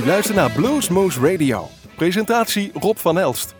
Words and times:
U 0.00 0.06
luistert 0.06 0.36
naar 0.36 0.50
Bluesmoose 0.50 1.20
Radio. 1.20 1.68
Presentatie 1.96 2.70
Rob 2.74 2.96
van 2.96 3.18
Elst. 3.18 3.54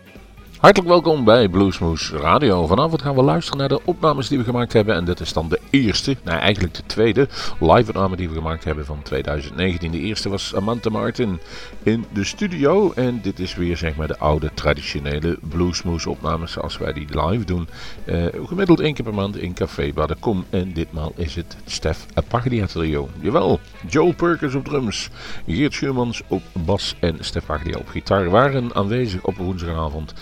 Hartelijk 0.61 0.89
welkom 0.89 1.23
bij 1.23 1.49
Bluesmoose 1.49 2.17
Radio. 2.17 2.67
Vanavond 2.67 3.01
gaan 3.01 3.15
we 3.15 3.21
luisteren 3.21 3.59
naar 3.59 3.67
de 3.67 3.81
opnames 3.85 4.27
die 4.27 4.37
we 4.37 4.43
gemaakt 4.43 4.73
hebben. 4.73 4.95
En 4.95 5.05
dit 5.05 5.19
is 5.19 5.33
dan 5.33 5.49
de 5.49 5.59
eerste, 5.69 6.17
nou 6.23 6.39
eigenlijk 6.39 6.73
de 6.73 6.85
tweede 6.85 7.27
live 7.59 7.89
opname 7.89 8.15
die 8.15 8.29
we 8.29 8.35
gemaakt 8.35 8.63
hebben 8.63 8.85
van 8.85 9.01
2019. 9.01 9.91
De 9.91 9.99
eerste 9.99 10.29
was 10.29 10.55
Amanda 10.55 10.89
Martin 10.89 11.39
in 11.83 12.05
de 12.13 12.23
studio. 12.23 12.91
En 12.91 13.19
dit 13.21 13.39
is 13.39 13.55
weer 13.55 13.77
zeg 13.77 13.95
maar 13.95 14.07
de 14.07 14.17
oude 14.17 14.51
traditionele 14.53 15.37
Bluesmoose 15.41 16.09
opnames 16.09 16.51
zoals 16.51 16.77
wij 16.77 16.93
die 16.93 17.07
live 17.19 17.45
doen. 17.45 17.67
Uh, 18.05 18.25
gemiddeld 18.45 18.79
één 18.79 18.93
keer 18.93 19.05
per 19.05 19.13
maand 19.13 19.37
in 19.37 19.53
Café 19.53 19.93
Kom. 20.19 20.45
En 20.49 20.73
ditmaal 20.73 21.13
is 21.15 21.35
het 21.35 21.57
Stef 21.65 22.05
Paglia 22.27 22.65
trio. 22.65 23.09
Jawel, 23.19 23.59
Joel 23.87 24.13
Perkins 24.13 24.55
op 24.55 24.65
drums, 24.65 25.09
Geert 25.47 25.73
Schuurmans 25.73 26.21
op 26.27 26.41
bas 26.65 26.95
en 26.99 27.17
Stef 27.19 27.45
Paglia 27.45 27.77
op 27.77 27.87
gitaar 27.87 28.29
waren 28.29 28.75
aanwezig 28.75 29.23
op 29.23 29.37
woensdagavond. 29.37 30.13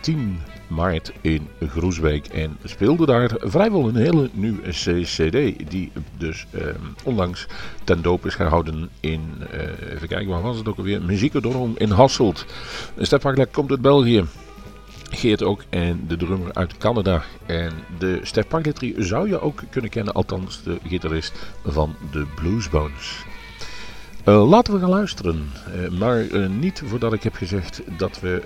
10 0.00 0.38
eh, 0.38 0.74
maart 0.74 1.12
in 1.20 1.48
Groesbeek 1.68 2.26
en 2.26 2.56
speelde 2.64 3.06
daar 3.06 3.30
vrijwel 3.38 3.88
een 3.88 3.96
hele 3.96 4.30
nieuwe 4.32 4.68
CD 5.02 5.70
die 5.70 5.92
dus 6.16 6.46
uh, 6.50 6.62
onlangs 7.04 7.46
ten 7.84 8.02
doop 8.02 8.26
is 8.26 8.34
gehouden 8.34 8.88
in, 9.00 9.22
uh, 9.54 9.92
even 9.94 10.08
kijken 10.08 10.26
waar 10.26 10.42
was 10.42 10.56
het 10.56 10.68
ook 10.68 10.76
alweer, 10.76 11.02
Muziekendorm 11.02 11.72
in 11.76 11.90
Hasselt. 11.90 12.46
Stef 12.98 13.50
komt 13.50 13.70
uit 13.70 13.80
België. 13.80 14.24
Geert 15.10 15.42
ook 15.42 15.64
en 15.68 16.04
de 16.08 16.16
drummer 16.16 16.54
uit 16.54 16.76
Canada. 16.78 17.22
En 17.46 17.72
de 17.98 18.18
Stef 18.22 18.46
Parkletry 18.48 18.94
zou 18.98 19.28
je 19.28 19.40
ook 19.40 19.62
kunnen 19.70 19.90
kennen, 19.90 20.14
althans 20.14 20.62
de 20.62 20.78
gitarist 20.86 21.32
van 21.64 21.96
de 22.10 22.26
Bluesbones. 22.34 23.24
Uh, 24.24 24.48
laten 24.48 24.74
we 24.74 24.80
gaan 24.80 24.88
luisteren, 24.88 25.50
maar 25.98 26.26
niet 26.48 26.82
voordat 26.84 27.12
ik 27.12 27.22
heb 27.22 27.34
gezegd 27.34 27.82
dat 27.96 28.20
we 28.20 28.42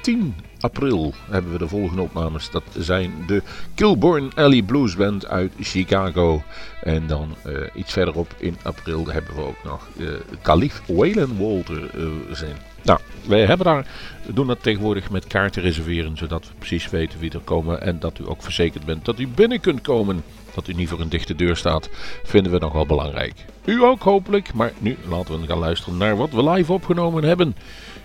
10 0.00 0.34
april 0.60 1.14
hebben 1.30 1.52
we 1.52 1.58
de 1.58 1.68
volgende 1.68 2.02
opnames. 2.02 2.50
Dat 2.50 2.62
zijn 2.78 3.12
de 3.26 3.42
Kilborn 3.74 4.30
Alley 4.34 4.62
Blues 4.62 4.96
Band 4.96 5.26
uit 5.26 5.52
Chicago. 5.60 6.42
En 6.82 7.06
dan 7.06 7.34
uh, 7.46 7.58
iets 7.74 7.92
verderop 7.92 8.34
in 8.38 8.56
april 8.62 9.06
hebben 9.06 9.34
we 9.34 9.40
ook 9.40 9.64
nog 9.64 9.88
uh, 9.96 10.70
Waylon 10.86 11.38
Walter 11.38 11.90
uh, 11.96 12.06
zijn. 12.32 12.56
Nou, 12.82 13.00
wij 13.26 13.44
hebben 13.44 13.66
daar, 13.66 13.86
doen 14.26 14.46
dat 14.46 14.62
tegenwoordig 14.62 15.10
met 15.10 15.26
kaarten 15.26 15.62
reserveren, 15.62 16.16
zodat 16.16 16.46
we 16.46 16.52
precies 16.58 16.90
weten 16.90 17.18
wie 17.18 17.32
er 17.32 17.40
komen. 17.40 17.82
En 17.82 17.98
dat 17.98 18.18
u 18.18 18.28
ook 18.28 18.42
verzekerd 18.42 18.84
bent 18.84 19.04
dat 19.04 19.18
u 19.18 19.28
binnen 19.28 19.60
kunt 19.60 19.80
komen. 19.80 20.22
Dat 20.54 20.68
u 20.68 20.72
niet 20.72 20.88
voor 20.88 21.00
een 21.00 21.08
dichte 21.08 21.34
deur 21.34 21.56
staat, 21.56 21.88
vinden 22.24 22.52
we 22.52 22.58
nogal 22.58 22.86
belangrijk. 22.86 23.34
U 23.64 23.82
ook 23.82 24.02
hopelijk, 24.02 24.54
maar 24.54 24.72
nu 24.78 24.96
laten 25.08 25.40
we 25.40 25.46
gaan 25.46 25.58
luisteren 25.58 25.96
naar 25.96 26.16
wat 26.16 26.30
we 26.30 26.50
live 26.50 26.72
opgenomen 26.72 27.24
hebben 27.24 27.54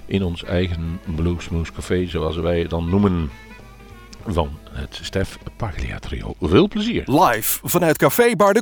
in 0.05 0.23
ons 0.23 0.43
eigen 0.43 0.99
Bluesmoose 1.15 1.71
Café, 1.71 2.05
zoals 2.07 2.35
wij 2.35 2.59
het 2.59 2.69
dan 2.69 2.89
noemen, 2.89 3.29
van 4.27 4.49
het 4.71 4.99
Stef 5.01 5.37
Paglia 5.57 5.99
Trio. 5.99 6.33
Veel 6.41 6.67
plezier! 6.67 7.03
Live 7.05 7.59
vanuit 7.63 7.97
Café 7.97 8.35
Bar 8.35 8.55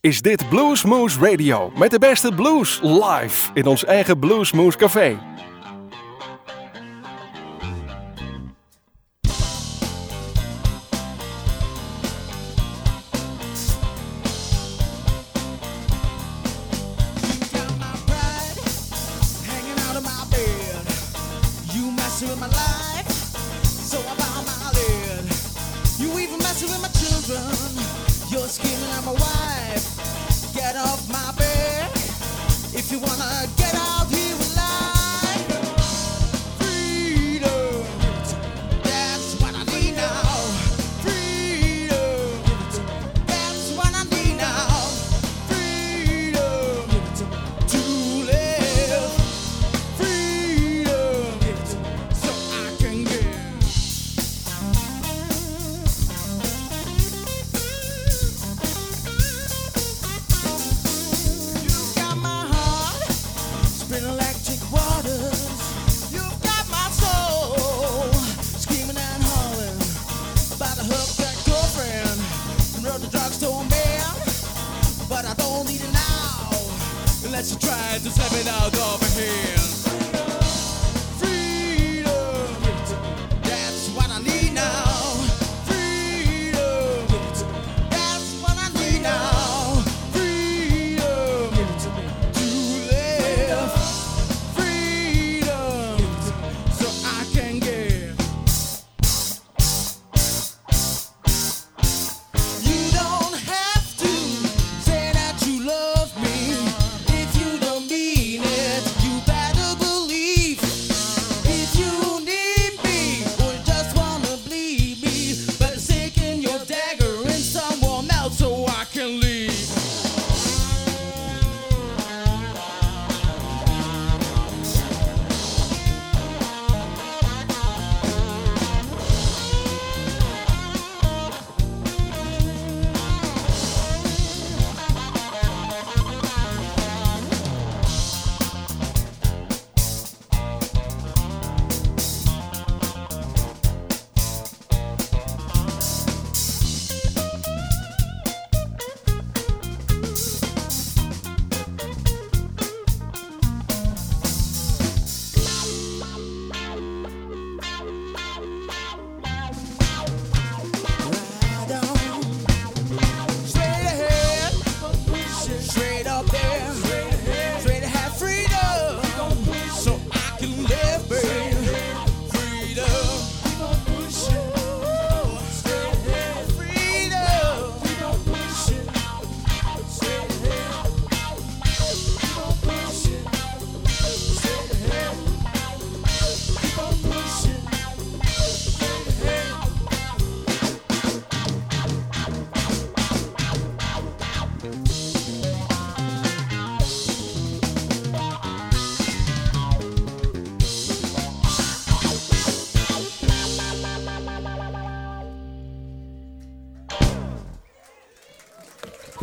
is 0.00 0.22
dit 0.22 0.48
Bluesmoose 0.48 1.18
Radio 1.20 1.72
met 1.76 1.90
de 1.90 1.98
beste 1.98 2.34
blues 2.34 2.80
live 2.82 3.50
in 3.54 3.66
ons 3.66 3.84
eigen 3.84 4.18
Bluesmoose 4.18 4.78
Café. 4.78 5.18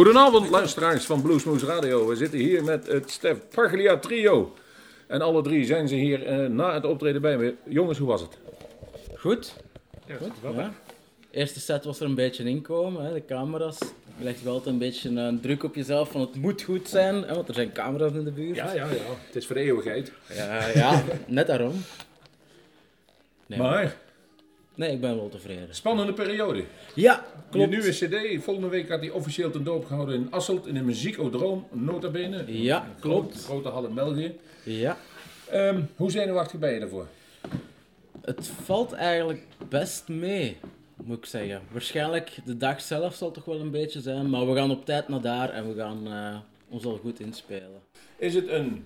Goedenavond, 0.07 0.49
luisteraars 0.49 1.05
van 1.05 1.21
Bluesmoose 1.21 1.65
Radio. 1.65 2.07
We 2.07 2.15
zitten 2.15 2.39
hier 2.39 2.63
met 2.63 2.87
het 2.87 3.11
Stef 3.11 3.37
Paglia 3.49 3.97
trio. 3.97 4.53
En 5.07 5.21
alle 5.21 5.41
drie 5.41 5.65
zijn 5.65 5.87
ze 5.87 5.95
hier 5.95 6.25
eh, 6.25 6.49
na 6.49 6.73
het 6.73 6.85
optreden 6.85 7.21
bij 7.21 7.37
me. 7.37 7.55
Jongens, 7.65 7.97
hoe 7.97 8.07
was 8.07 8.21
het? 8.21 8.37
Goed. 9.15 9.53
Goed, 10.17 10.55
ja. 10.55 10.73
Eerste 11.31 11.59
set 11.59 11.85
was 11.85 11.99
er 11.99 12.05
een 12.05 12.15
beetje 12.15 12.43
inkomen, 12.43 13.05
hè, 13.05 13.13
de 13.13 13.25
camera's. 13.25 13.77
Je 14.17 14.23
legt 14.23 14.43
wel 14.43 14.53
altijd 14.53 14.73
een 14.73 14.79
beetje 14.79 15.09
een 15.09 15.39
druk 15.41 15.63
op 15.63 15.75
jezelf 15.75 16.11
van 16.11 16.21
het 16.21 16.35
moet 16.35 16.61
goed 16.61 16.89
zijn, 16.89 17.15
hè, 17.15 17.35
want 17.35 17.47
er 17.47 17.53
zijn 17.53 17.71
camera's 17.71 18.13
in 18.13 18.23
de 18.23 18.31
buurt. 18.31 18.55
Ja, 18.55 18.73
ja, 18.73 18.85
ja. 18.85 19.15
Het 19.25 19.35
is 19.35 19.45
voor 19.45 19.55
de 19.55 19.61
eeuwigheid. 19.61 20.11
Ja, 20.33 20.67
ja 20.67 21.03
net 21.27 21.47
daarom. 21.47 21.83
Nee, 23.45 23.59
maar? 23.59 23.97
Nee, 24.77 24.91
ik 24.91 25.01
ben 25.01 25.15
wel 25.15 25.29
tevreden. 25.29 25.75
Spannende 25.75 26.13
periode. 26.13 26.63
Ja, 26.93 27.25
klopt. 27.49 27.69
Je 27.69 27.77
nieuwe 27.77 27.91
cd, 27.91 28.43
volgende 28.43 28.69
week 28.69 28.87
gaat 28.87 29.01
die 29.01 29.13
officieel 29.13 29.49
ten 29.51 29.63
doop 29.63 29.85
gehouden 29.85 30.15
in 30.15 30.31
Asselt, 30.31 30.67
in 30.67 30.75
een 30.75 30.85
muziekodroom, 30.85 31.67
nota 31.71 32.09
bene. 32.09 32.43
Ja, 32.47 32.87
klopt. 32.99 33.33
Grote, 33.33 33.45
grote 33.45 33.69
hal 33.69 33.85
in 33.85 33.93
België. 33.93 34.35
Ja. 34.63 34.97
Um, 35.53 35.89
hoe 35.95 36.11
zenuwachtig 36.11 36.59
ben 36.59 36.73
je 36.73 36.79
daarvoor? 36.79 37.07
Het 38.21 38.47
valt 38.47 38.93
eigenlijk 38.93 39.43
best 39.69 40.07
mee, 40.07 40.57
moet 41.03 41.17
ik 41.17 41.25
zeggen. 41.25 41.61
Waarschijnlijk 41.71 42.37
de 42.45 42.57
dag 42.57 42.81
zelf 42.81 43.15
zal 43.15 43.31
toch 43.31 43.45
wel 43.45 43.59
een 43.59 43.71
beetje 43.71 44.01
zijn, 44.01 44.29
maar 44.29 44.47
we 44.47 44.55
gaan 44.55 44.71
op 44.71 44.85
tijd 44.85 45.07
naar 45.07 45.21
daar 45.21 45.49
en 45.49 45.67
we 45.67 45.75
gaan 45.75 46.07
uh, 46.07 46.37
ons 46.69 46.85
al 46.85 46.97
goed 46.97 47.19
inspelen. 47.19 47.81
Is 48.17 48.33
het 48.33 48.47
een, 48.47 48.85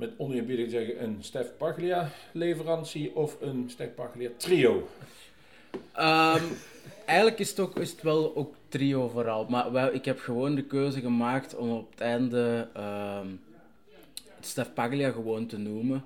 met 0.00 0.12
oneerbiedig 0.16 0.70
zeggen, 0.70 1.02
een 1.02 1.16
Stef 1.20 1.56
Paglia 1.56 2.10
leverantie 2.32 3.16
of 3.16 3.36
een 3.40 3.64
Stef 3.70 3.94
Paglia 3.94 4.30
trio? 4.36 4.88
Um, 5.98 6.42
eigenlijk 7.04 7.38
is 7.38 7.50
het, 7.50 7.60
ook, 7.60 7.78
is 7.78 7.90
het 7.90 8.02
wel 8.02 8.36
ook 8.36 8.54
trio 8.68 9.08
vooral, 9.08 9.46
maar 9.48 9.72
wel, 9.72 9.94
ik 9.94 10.04
heb 10.04 10.18
gewoon 10.18 10.54
de 10.54 10.64
keuze 10.64 11.00
gemaakt 11.00 11.56
om 11.56 11.70
op 11.70 11.90
het 11.90 12.00
einde 12.00 12.68
um, 13.22 13.40
Stef 14.40 14.72
Paglia 14.74 15.10
gewoon 15.10 15.46
te 15.46 15.58
noemen. 15.58 16.04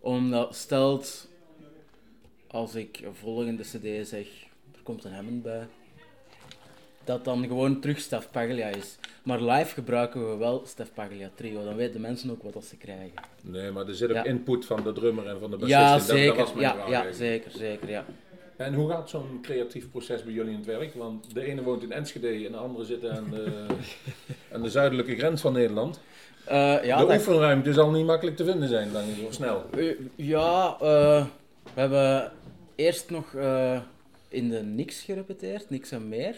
Omdat 0.00 0.54
stelt 0.54 1.28
als 2.46 2.74
ik 2.74 3.04
volgende 3.12 3.62
cd 3.62 4.08
zeg, 4.08 4.26
er 4.74 4.82
komt 4.82 5.04
een 5.04 5.12
Hammond 5.12 5.42
bij, 5.42 5.66
dat 7.04 7.24
dan 7.24 7.46
gewoon 7.46 7.80
terug 7.80 7.98
Stef 7.98 8.30
Paglia 8.30 8.66
is. 8.68 8.98
Maar 9.22 9.42
live 9.42 9.74
gebruiken 9.74 10.30
we 10.30 10.36
wel 10.36 10.62
Stef 10.66 10.92
Paglia 10.94 11.30
trio, 11.34 11.64
dan 11.64 11.76
weten 11.76 11.92
de 11.92 11.98
mensen 11.98 12.30
ook 12.30 12.42
wat 12.54 12.64
ze 12.64 12.76
krijgen. 12.76 13.12
Nee, 13.42 13.70
maar 13.70 13.86
er 13.86 13.94
zit 13.94 14.16
ook 14.16 14.24
input 14.24 14.66
van 14.66 14.82
de 14.82 14.92
drummer 14.92 15.26
en 15.26 15.40
van 15.40 15.50
de 15.50 15.56
bassist 15.56 15.80
ja, 15.80 15.98
Zeker. 15.98 16.36
Dat, 16.36 16.52
ja, 16.56 16.76
ja, 16.88 17.12
zeker, 17.12 17.50
zeker, 17.50 17.88
ja. 17.88 18.04
En 18.56 18.74
hoe 18.74 18.90
gaat 18.90 19.10
zo'n 19.10 19.38
creatief 19.42 19.90
proces 19.90 20.24
bij 20.24 20.32
jullie 20.32 20.50
in 20.52 20.56
het 20.56 20.66
werk? 20.66 20.94
Want 20.94 21.34
de 21.34 21.44
ene 21.44 21.62
woont 21.62 21.82
in 21.82 21.92
Enschede 21.92 22.46
en 22.46 22.52
de 22.52 22.58
andere 22.58 22.84
zit 22.84 23.08
aan 23.08 23.30
de, 23.30 23.66
aan 24.52 24.62
de 24.62 24.70
zuidelijke 24.70 25.16
grens 25.16 25.40
van 25.40 25.52
Nederland. 25.52 26.00
Uh, 26.50 26.84
ja, 26.84 27.04
de 27.04 27.14
oefenruimte 27.14 27.72
zal 27.72 27.90
niet 27.90 28.06
makkelijk 28.06 28.36
te 28.36 28.44
vinden 28.44 28.68
zijn, 28.68 28.92
dan 28.92 29.02
zo 29.20 29.26
snel. 29.30 29.64
Uh, 29.76 29.94
ja, 30.14 30.74
uh, 30.82 31.26
we 31.74 31.80
hebben 31.80 32.32
eerst 32.74 33.10
nog 33.10 33.34
in 34.28 34.48
de 34.48 34.62
niks 34.62 35.02
gerepeteerd, 35.02 35.70
niks 35.70 35.90
en 35.90 36.08
meer. 36.08 36.36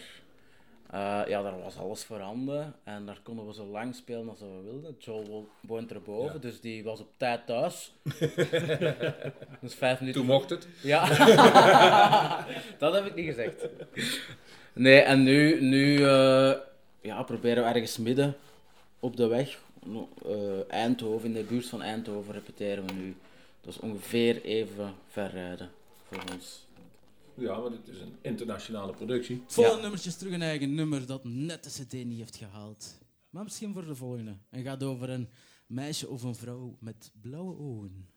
Ja, 1.28 1.42
daar 1.42 1.60
was 1.62 1.78
alles 1.78 2.04
voorhanden 2.04 2.74
en 2.84 3.06
daar 3.06 3.20
konden 3.22 3.46
we 3.46 3.54
zo 3.54 3.66
lang 3.66 3.94
spelen 3.94 4.28
als 4.28 4.40
we 4.40 4.60
wilden. 4.64 4.96
Joel 4.98 5.48
woont 5.60 5.92
erboven, 5.92 6.34
ja. 6.34 6.38
dus 6.38 6.60
die 6.60 6.84
was 6.84 7.00
op 7.00 7.08
tijd 7.16 7.46
thuis. 7.46 7.92
dus 9.60 9.74
vijf 9.74 10.00
minuten. 10.00 10.20
Toen 10.20 10.30
mocht 10.30 10.50
het. 10.50 10.68
Ja, 10.82 11.06
dat 12.78 12.94
heb 12.94 13.06
ik 13.06 13.14
niet 13.14 13.26
gezegd. 13.26 13.68
Nee, 14.72 15.00
en 15.00 15.22
nu, 15.22 15.60
nu 15.60 16.00
ja, 17.00 17.22
proberen 17.22 17.62
we 17.62 17.68
ergens 17.68 17.98
midden 17.98 18.36
op 19.00 19.16
de 19.16 19.26
weg 19.26 19.58
uh, 19.86 20.70
Eindhoven, 20.70 21.28
in 21.28 21.34
de 21.34 21.42
buurt 21.42 21.66
van 21.66 21.82
Eindhoven 21.82 22.32
repeteren 22.32 22.86
we 22.86 22.92
nu. 22.92 23.16
Dat 23.60 23.74
is 23.74 23.80
ongeveer 23.80 24.42
even 24.42 24.94
ver 25.08 25.30
rijden 25.30 25.70
voor 26.08 26.22
ons. 26.32 26.66
Ja, 27.36 27.60
want 27.60 27.76
het 27.76 27.88
is 27.88 28.00
een 28.00 28.16
internationale 28.22 28.92
productie. 28.92 29.42
Volle 29.46 29.80
nummertjes 29.80 30.16
terug 30.16 30.32
een 30.32 30.42
eigen 30.42 30.74
nummer 30.74 31.06
dat 31.06 31.24
net 31.24 31.64
de 31.64 31.70
CD 31.70 31.92
niet 31.92 32.18
heeft 32.18 32.36
gehaald. 32.36 32.98
Maar 33.30 33.42
misschien 33.42 33.72
voor 33.72 33.86
de 33.86 33.94
volgende. 33.94 34.36
En 34.50 34.62
gaat 34.62 34.82
over 34.82 35.10
een 35.10 35.28
meisje 35.66 36.08
of 36.08 36.22
een 36.22 36.34
vrouw 36.34 36.76
met 36.80 37.12
blauwe 37.20 37.58
ogen. 37.58 38.08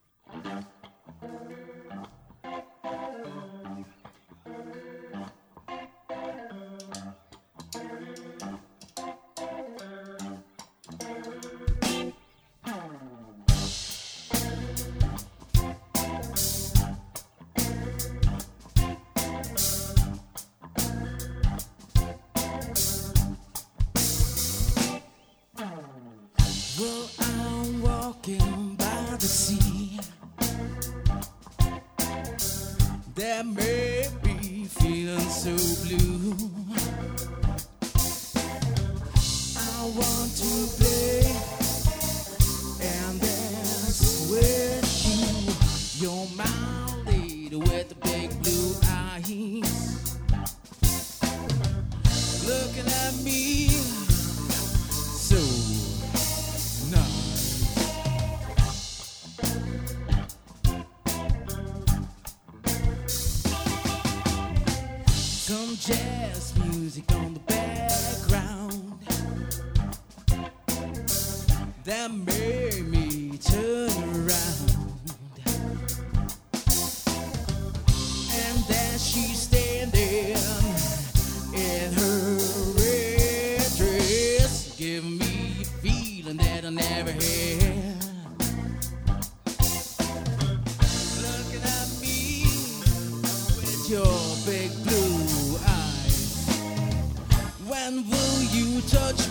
touch 98.88 99.25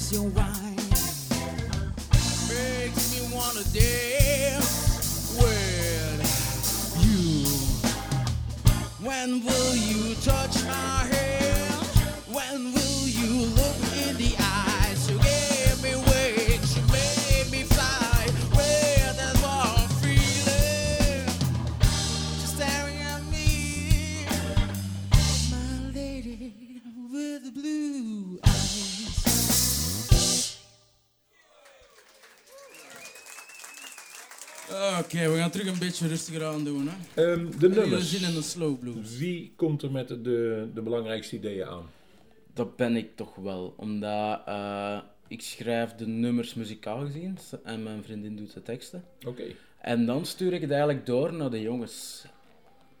seu 0.00 0.32
ah 0.38 0.59
gaan 35.50 35.60
terug 35.60 35.80
een 35.80 35.86
beetje 35.86 36.08
rustiger 36.08 36.44
aan 36.44 36.64
doen. 36.64 36.88
Hè? 36.88 37.32
Ehm, 37.32 37.58
de 37.58 37.68
nummers. 37.68 38.10
zin 38.10 38.28
in 38.28 38.34
de 38.34 38.42
slow 38.42 38.78
blues? 38.78 39.18
Wie 39.18 39.52
komt 39.56 39.82
er 39.82 39.90
met 39.90 40.08
de, 40.08 40.68
de 40.74 40.82
belangrijkste 40.82 41.36
ideeën 41.36 41.66
aan? 41.66 41.90
Dat 42.54 42.76
ben 42.76 42.96
ik 42.96 43.16
toch 43.16 43.34
wel, 43.34 43.74
omdat 43.76 44.40
eh, 44.46 44.98
ik 45.28 45.40
schrijf 45.40 45.94
de 45.94 46.06
nummers 46.06 46.54
muzikaal 46.54 47.00
gezien 47.00 47.38
en 47.64 47.82
mijn 47.82 48.02
vriendin 48.04 48.36
doet 48.36 48.54
de 48.54 48.62
teksten. 48.62 49.04
Oké. 49.26 49.42
En 49.80 50.06
dan 50.06 50.26
stuur 50.26 50.52
ik 50.52 50.60
het 50.60 50.70
eigenlijk 50.70 51.06
door 51.06 51.32
naar 51.32 51.50
de 51.50 51.60
jongens. 51.60 52.24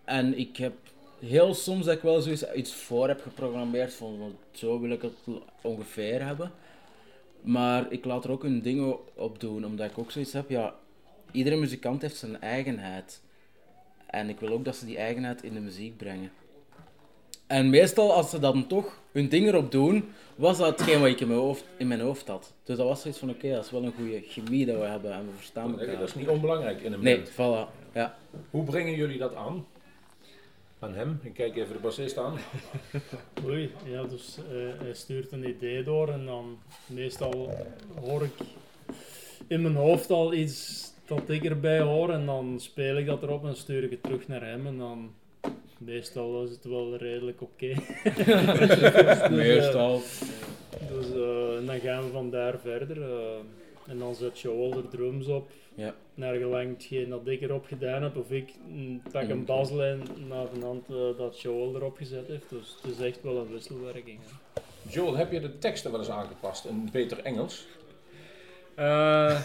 En 0.04 0.38
ik 0.38 0.56
heb 0.56 0.74
heel 1.18 1.54
soms 1.54 1.84
dat 1.84 1.94
ik 1.94 2.02
wel 2.02 2.20
zoiets 2.20 2.52
iets 2.52 2.74
voor 2.74 3.08
heb 3.08 3.22
geprogrammeerd 3.22 3.94
van 3.94 4.16
van, 4.18 4.36
zo 4.50 4.80
wil 4.80 4.90
ik 4.90 5.02
het 5.02 5.14
ongeveer 5.62 6.24
hebben. 6.26 6.52
Maar 7.42 7.92
ik 7.92 8.04
laat 8.04 8.24
er 8.24 8.30
ook 8.30 8.42
hun 8.42 8.62
dingen 8.62 8.96
op 9.14 9.40
doen, 9.40 9.64
omdat 9.64 9.90
ik 9.90 9.98
ook 9.98 10.10
zoiets 10.10 10.32
heb, 10.32 10.50
ja, 10.50 10.74
iedere 11.32 11.56
muzikant 11.56 12.02
heeft 12.02 12.16
zijn 12.16 12.40
eigenheid. 12.40 13.20
En 14.06 14.28
ik 14.28 14.40
wil 14.40 14.48
ook 14.52 14.64
dat 14.64 14.76
ze 14.76 14.86
die 14.86 14.96
eigenheid 14.98 15.42
in 15.42 15.54
de 15.54 15.60
muziek 15.60 15.96
brengen. 15.96 16.30
En 17.46 17.70
meestal, 17.70 18.12
als 18.12 18.30
ze 18.30 18.38
dan 18.38 18.66
toch 18.66 19.00
hun 19.12 19.28
ding 19.28 19.46
erop 19.46 19.70
doen, 19.72 20.04
was 20.34 20.58
dat 20.58 20.78
hetgeen 20.78 21.00
wat 21.00 21.08
ik 21.08 21.20
in 21.20 21.28
mijn 21.28 21.40
hoofd, 21.40 21.64
in 21.76 21.88
mijn 21.88 22.00
hoofd 22.00 22.28
had. 22.28 22.52
Dus 22.64 22.76
dat 22.76 22.86
was 22.86 23.00
zoiets 23.00 23.20
van, 23.20 23.30
oké, 23.30 23.50
dat 23.50 23.64
is 23.64 23.70
wel 23.70 23.84
een 23.84 23.92
goede 23.96 24.22
chemie 24.26 24.66
dat 24.66 24.76
we 24.76 24.84
hebben 24.84 25.12
en 25.12 25.26
we 25.26 25.32
verstaan 25.36 25.78
elkaar. 25.80 25.98
Dat 25.98 26.08
is 26.08 26.14
niet 26.14 26.28
onbelangrijk 26.28 26.80
in 26.80 26.92
een 26.92 27.00
Nee, 27.02 27.16
band. 27.16 27.30
voilà. 27.32 27.92
Ja. 27.94 28.18
Hoe 28.50 28.64
brengen 28.64 28.94
jullie 28.94 29.18
dat 29.18 29.34
aan? 29.34 29.66
Aan 30.78 30.94
hem? 30.94 31.20
Ik 31.22 31.34
kijk 31.34 31.56
even 31.56 31.72
de 31.72 31.78
bassist 31.78 32.18
aan. 32.18 32.36
Oei, 33.46 33.70
ja, 33.84 34.02
dus 34.04 34.36
eh, 34.38 34.80
hij 34.82 34.94
stuurt 34.94 35.32
een 35.32 35.48
idee 35.48 35.82
door 35.82 36.08
en 36.08 36.24
dan 36.26 36.58
meestal 36.86 37.50
hoor 38.00 38.22
ik 38.24 38.32
in 39.46 39.62
mijn 39.62 39.74
hoofd 39.76 40.10
al 40.10 40.32
iets 40.34 40.88
dat 41.18 41.28
ik 41.28 41.44
erbij 41.44 41.80
hoor 41.80 42.10
en 42.10 42.26
dan 42.26 42.60
speel 42.60 42.96
ik 42.96 43.06
dat 43.06 43.22
erop 43.22 43.44
en 43.44 43.56
stuur 43.56 43.82
ik 43.82 43.90
het 43.90 44.02
terug 44.02 44.28
naar 44.28 44.42
hem 44.42 44.66
en 44.66 44.78
dan 44.78 45.14
meestal 45.78 46.42
is 46.42 46.50
het 46.50 46.64
wel 46.64 46.96
redelijk 46.96 47.42
oké. 47.42 47.74
Meestal. 49.30 50.00
Dus 50.88 51.12
eh, 51.12 51.56
en 51.56 51.66
dan 51.66 51.80
gaan 51.80 52.04
we 52.04 52.10
van 52.12 52.30
daar 52.30 52.58
verder 52.58 53.02
eh, 53.02 53.38
en 53.86 53.98
dan 53.98 54.14
zet 54.14 54.40
Joel 54.40 54.76
er 54.76 54.88
drums 54.88 55.26
op. 55.26 55.50
Ja. 55.74 55.94
Naar 56.14 56.34
gelang 56.34 56.72
hetgeen 56.72 57.08
dat 57.08 57.26
ik 57.26 57.40
erop 57.40 57.66
gedaan 57.66 58.02
heb, 58.02 58.16
of 58.16 58.30
ik 58.30 58.52
mm, 58.68 59.02
pak 59.12 59.28
een 59.28 59.44
baslijn 59.44 60.02
naar 60.28 60.46
de 60.54 60.64
hand 60.64 60.88
eh, 60.88 61.18
dat 61.18 61.40
Joel 61.40 61.74
erop 61.74 61.96
gezet 61.96 62.26
heeft. 62.26 62.50
Dus 62.50 62.76
het 62.82 62.90
is 62.90 63.06
echt 63.06 63.22
wel 63.22 63.36
een 63.36 63.52
wisselwerking. 63.52 64.18
hè. 64.22 64.60
Joel, 64.88 65.16
heb 65.16 65.32
je 65.32 65.40
de 65.40 65.58
teksten 65.58 65.90
wel 65.90 66.00
eens 66.00 66.10
aangepast 66.10 66.64
in 66.64 66.88
beter 66.92 67.18
Engels? 67.18 67.66
Eh, 68.74 69.40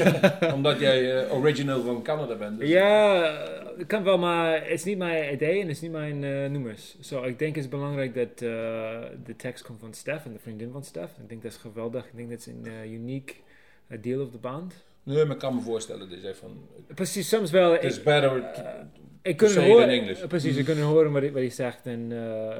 Omdat 0.54 0.80
jij 0.80 1.24
eh, 1.24 1.34
original 1.34 1.82
van 1.82 2.02
Canada 2.02 2.34
bent. 2.34 2.58
dus- 2.58 2.68
ja, 2.68 3.22
het 3.78 3.86
kan 3.86 4.02
wel, 4.04 4.18
maar 4.18 4.60
het 4.62 4.70
is 4.70 4.84
niet 4.84 4.98
mijn 4.98 5.32
idee 5.32 5.54
en 5.60 5.66
het 5.66 5.76
is 5.76 5.80
niet 5.80 5.90
mijn 5.92 6.24
eh 6.24 6.50
nummers. 6.50 6.96
Zo, 7.00 7.22
ik 7.22 7.38
denk 7.38 7.54
het 7.54 7.64
is 7.64 7.70
belangrijk 7.70 8.14
dat 8.14 8.38
de 8.38 9.36
tekst 9.36 9.64
komt 9.64 9.80
van 9.80 9.94
Stef 9.94 10.24
en 10.24 10.32
de 10.32 10.38
vriendin 10.38 10.72
van 10.72 10.84
Stef. 10.84 11.10
Ik 11.22 11.28
denk 11.28 11.42
dat 11.42 11.50
is 11.52 11.56
geweldig. 11.56 12.04
Ik 12.06 12.16
denk 12.16 12.30
dat 12.30 12.38
is 12.38 12.46
een 12.46 12.92
uniek 12.92 13.42
deel 14.00 14.22
of 14.22 14.30
de 14.30 14.38
band. 14.38 14.84
Nee, 15.02 15.24
maar 15.24 15.34
ik 15.34 15.40
kan 15.40 15.54
me 15.54 15.60
voorstellen. 15.60 16.08
Dus 16.08 16.22
even 16.22 16.34
van, 16.36 16.68
Precies, 16.94 17.28
soms 17.28 17.50
wel. 17.50 17.72
het 17.72 17.84
is 17.84 18.02
better. 18.02 18.42
ik 19.22 19.36
kan 19.36 19.56
horen, 19.56 19.90
in 19.90 20.28
Precies, 20.28 20.56
ik 20.56 20.64
kan 20.64 20.78
horen 20.78 21.12
wat 21.12 21.22
hij, 21.22 21.32
wat 21.32 21.40
hij 21.40 21.50
zegt 21.50 21.86
en 21.86 22.08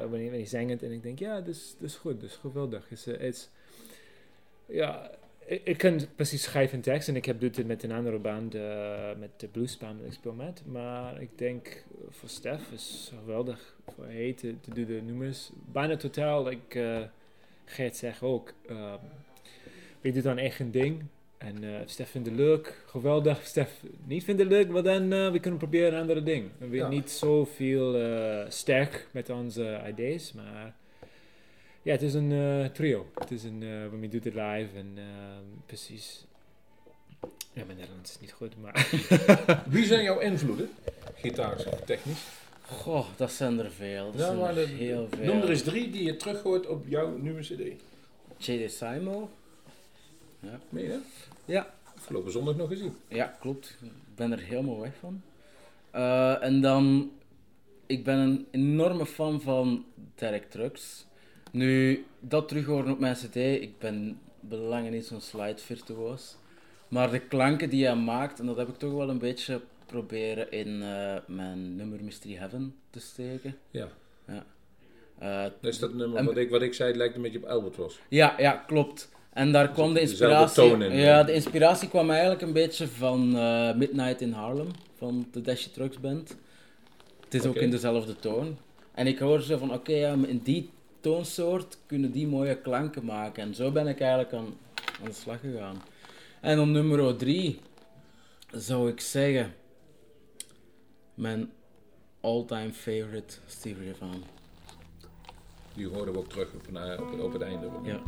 wanneer, 0.09 0.31
hij 0.31 0.45
zingt. 0.45 0.83
En 0.83 0.91
ik 0.91 1.03
denk, 1.03 1.19
ja, 1.19 1.35
dat 1.35 1.47
is, 1.55 1.75
dat 1.79 1.89
is 1.89 1.95
goed, 1.95 2.21
dat 2.21 2.29
is 2.29 2.35
geweldig. 2.35 2.89
Het 2.89 3.19
is, 3.19 3.49
ja, 4.65 5.11
ik 5.47 5.77
kan 5.77 5.99
precies 6.15 6.43
schrijven 6.43 6.81
tekst 6.81 7.07
en 7.07 7.15
ik 7.15 7.25
heb 7.25 7.41
het 7.41 7.65
met 7.65 7.83
een 7.83 7.91
andere 7.91 8.17
band, 8.17 8.55
eh, 8.55 9.09
met 9.19 9.29
de 9.37 9.47
bluesband 9.47 10.05
ik 10.05 10.13
speel 10.13 10.33
met. 10.33 10.61
Maar 10.65 11.21
ik 11.21 11.29
denk 11.35 11.67
eh, 11.67 11.73
voor 12.09 12.29
Stef 12.29 12.71
is 12.71 13.11
geweldig 13.19 13.75
voor 13.95 14.05
hij 14.05 14.33
te, 14.33 14.55
te 14.61 14.73
doen 14.73 14.85
de 14.85 15.01
nummers. 15.05 15.49
Bijna 15.71 15.97
totaal, 15.97 16.51
ik 16.51 16.75
uh, 16.75 16.99
Gert 17.65 17.95
zeg 17.95 18.23
ook. 18.23 18.53
Uh, 18.69 18.93
je 20.01 20.11
doet 20.11 20.23
dan 20.23 20.37
echt 20.37 20.59
een 20.59 20.71
ding. 20.71 21.03
En 21.37 21.63
uh, 21.63 21.79
Stef 21.85 22.09
vindt 22.09 22.27
het 22.27 22.37
leuk, 22.37 22.83
geweldig. 22.85 23.45
Stef 23.45 23.83
niet 24.05 24.23
vindt 24.23 24.41
het 24.41 24.49
leuk, 24.49 24.69
maar 24.69 24.83
dan 24.83 25.09
we 25.31 25.39
kunnen 25.39 25.59
proberen 25.59 25.93
een 25.93 26.01
andere 26.01 26.23
ding. 26.23 26.49
We 26.57 26.75
ja. 26.75 26.87
niet 26.87 27.09
zoveel 27.09 27.95
sterk 28.49 29.07
met 29.11 29.29
onze 29.29 29.81
ideeën, 29.87 30.21
maar 30.35 30.75
ja, 31.87 31.93
het 31.93 32.01
is 32.01 32.13
een 32.13 32.31
uh, 32.31 32.65
trio. 32.65 33.05
Het 33.13 33.31
is 33.31 33.43
een, 33.43 33.61
uh, 33.61 33.89
we 33.89 34.07
doen 34.07 34.21
het 34.23 34.25
live 34.33 34.77
en 34.77 34.93
uh, 34.95 35.03
precies. 35.65 36.25
Ja, 37.53 37.65
mijn 37.65 37.77
Nederlands 37.77 38.11
is 38.11 38.19
niet 38.19 38.31
goed, 38.31 38.61
maar. 38.61 38.89
Wie 39.69 39.85
zijn 39.85 40.03
jouw 40.03 40.19
invloeden? 40.19 40.69
Gitaars, 41.15 41.63
technisch? 41.85 42.25
Goh, 42.61 43.05
dat 43.15 43.31
zijn 43.31 43.59
er 43.59 43.71
veel. 43.71 44.11
Dat 44.11 44.19
ja, 44.19 44.25
zijn 44.25 44.39
er 44.39 44.55
de, 44.55 44.61
heel 44.61 45.07
veel. 45.11 45.25
Noem 45.25 45.41
er 45.41 45.49
eens 45.49 45.61
drie 45.61 45.89
die 45.89 46.03
je 46.03 46.15
terug 46.15 46.41
hoort 46.41 46.67
op 46.67 46.87
jouw 46.87 47.17
nieuwe 47.17 47.41
CD. 47.41 47.61
J.D. 48.37 48.71
Simo. 48.71 49.29
Ja. 50.39 50.59
Meen 50.69 50.83
je? 50.83 50.99
Ja. 51.45 51.73
Afgelopen 51.95 52.31
zondag 52.31 52.55
nog 52.55 52.69
gezien. 52.69 52.95
Ja, 53.07 53.37
klopt. 53.39 53.77
Ik 53.81 54.15
ben 54.15 54.31
er 54.31 54.39
helemaal 54.39 54.79
weg 54.79 54.93
van. 54.99 55.21
Uh, 55.95 56.43
en 56.43 56.61
dan, 56.61 57.11
ik 57.85 58.03
ben 58.03 58.17
een 58.17 58.47
enorme 58.51 59.05
fan 59.05 59.41
van 59.41 59.85
Derek 60.15 60.49
Trucks. 60.49 61.06
Nu, 61.57 62.05
dat 62.19 62.47
terug 62.47 62.65
horen 62.65 62.91
op 62.91 62.99
mijn 62.99 63.15
cd, 63.15 63.35
ik 63.35 63.79
ben 63.79 64.19
belangen 64.39 64.91
niet 64.91 65.05
zo'n 65.05 65.21
slide 65.21 65.57
virtuoos. 65.57 66.35
Maar 66.87 67.11
de 67.11 67.19
klanken 67.19 67.69
die 67.69 67.85
hij 67.85 67.95
maakt, 67.95 68.39
en 68.39 68.45
dat 68.45 68.57
heb 68.57 68.67
ik 68.67 68.77
toch 68.77 68.93
wel 68.93 69.09
een 69.09 69.19
beetje 69.19 69.61
proberen 69.85 70.51
in 70.51 70.67
uh, 70.67 71.15
mijn 71.27 71.75
nummer 71.75 72.03
Mystery 72.03 72.35
Heaven 72.35 72.75
te 72.89 72.99
steken. 72.99 73.57
Ja. 73.71 73.87
ja. 74.27 74.45
Uh, 75.21 75.69
is 75.69 75.79
dat 75.79 75.93
nummer, 75.93 76.23
wat, 76.23 76.37
ik, 76.37 76.49
wat 76.49 76.61
ik 76.61 76.73
zei, 76.73 76.89
het 76.89 76.97
lijkt 76.97 77.15
een 77.15 77.21
beetje 77.21 77.37
op 77.37 77.45
Albatross. 77.45 77.99
Ja, 78.09 78.35
ja, 78.37 78.51
klopt. 78.51 79.09
En 79.33 79.51
daar 79.51 79.71
kwam 79.71 79.93
de 79.93 79.99
inspiratie. 79.99 80.71
In, 80.71 80.95
ja, 80.95 81.23
de 81.23 81.33
inspiratie 81.33 81.89
kwam 81.89 82.09
eigenlijk 82.09 82.41
een 82.41 82.53
beetje 82.53 82.87
van 82.87 83.35
uh, 83.35 83.73
Midnight 83.75 84.21
in 84.21 84.31
Harlem, 84.31 84.69
van 84.97 85.27
de 85.31 85.41
Dash 85.41 85.65
Trucks 85.65 85.99
Band. 85.99 86.37
Het 87.23 87.33
is 87.33 87.39
okay. 87.39 87.51
ook 87.51 87.57
in 87.57 87.71
dezelfde 87.71 88.15
toon. 88.15 88.57
En 88.93 89.07
ik 89.07 89.19
hoorde 89.19 89.43
zo 89.43 89.57
van, 89.57 89.73
oké, 89.73 89.77
okay, 89.77 89.95
ja, 89.95 90.15
in 90.27 90.41
die 90.43 90.69
toonsoort 91.07 91.77
kunnen 91.85 92.11
die 92.11 92.27
mooie 92.27 92.61
klanken 92.61 93.05
maken. 93.05 93.43
En 93.43 93.55
zo 93.55 93.71
ben 93.71 93.87
ik 93.87 93.99
eigenlijk 93.99 94.33
aan, 94.33 94.57
aan 94.99 95.05
de 95.05 95.13
slag 95.13 95.39
gegaan. 95.39 95.81
En 96.41 96.59
op 96.59 96.67
nummer 96.67 97.17
3 97.17 97.59
zou 98.51 98.89
ik 98.89 98.99
zeggen, 99.01 99.53
mijn 101.13 101.51
all-time 102.21 102.71
favorite 102.71 103.35
Stevie 103.45 103.83
Ray 103.83 103.95
Vaughan. 103.95 104.23
Die 105.73 105.87
horen 105.87 106.13
we 106.13 106.19
ook 106.19 106.29
terug 106.29 106.53
op, 106.53 106.61
op, 106.99 107.19
op 107.19 107.33
het 107.33 107.41
einde. 107.41 107.69
Ja. 107.83 108.01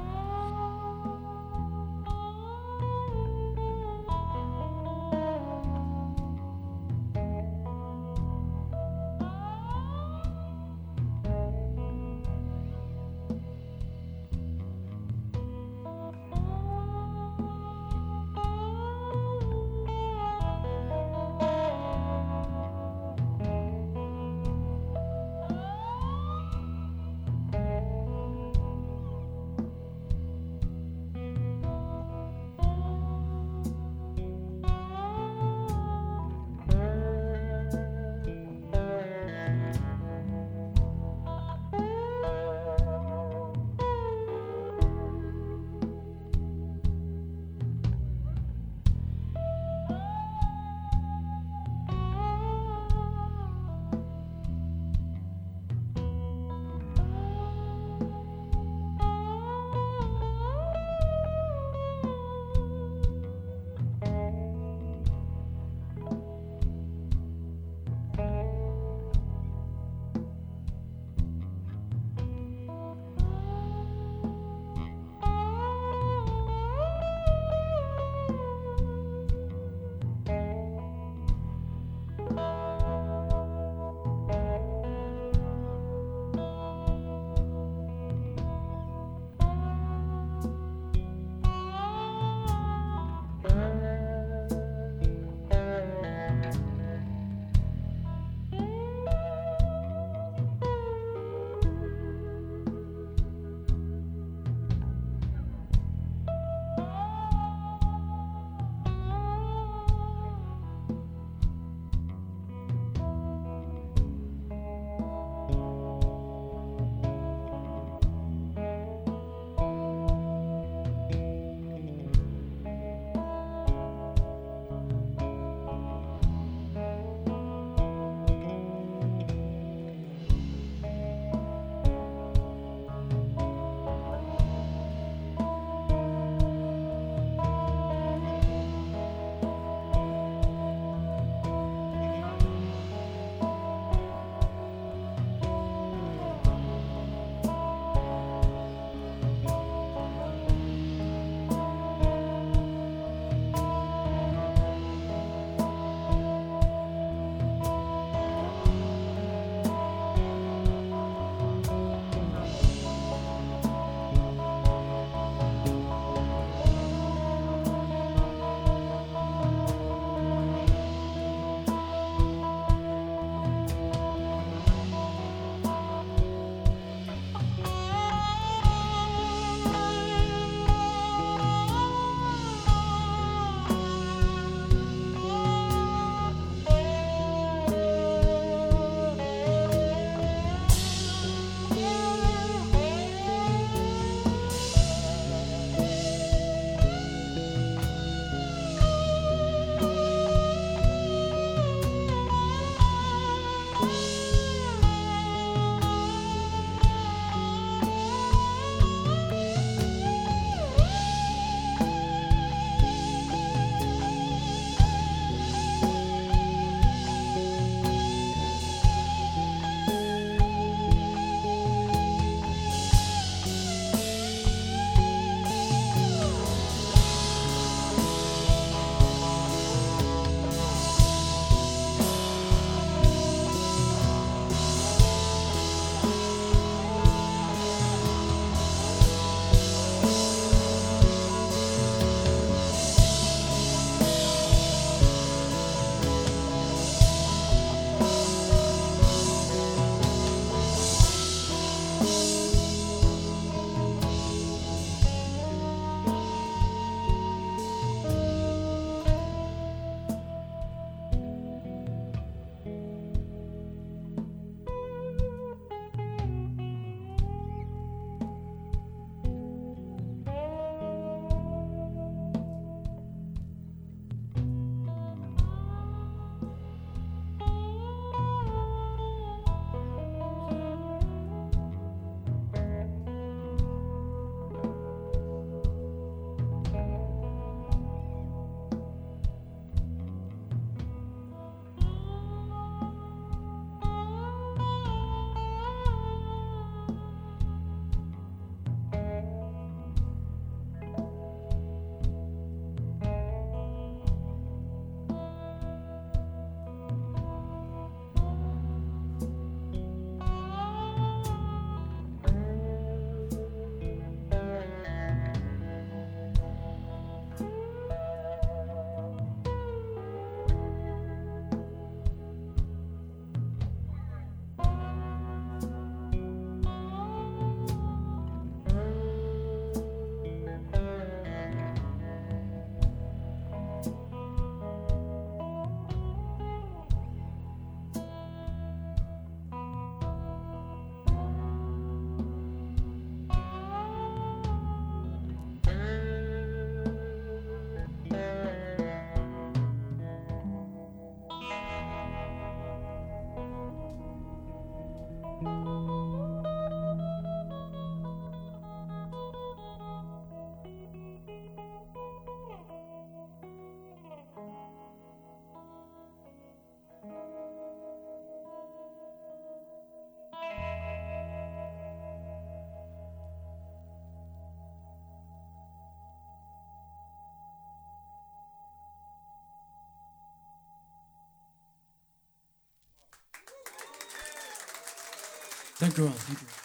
Dank 385.79 385.97
u 385.97 386.01
wel. 386.01 386.11
dank 386.11 386.39
u 386.39 386.45
wel. 386.45 386.59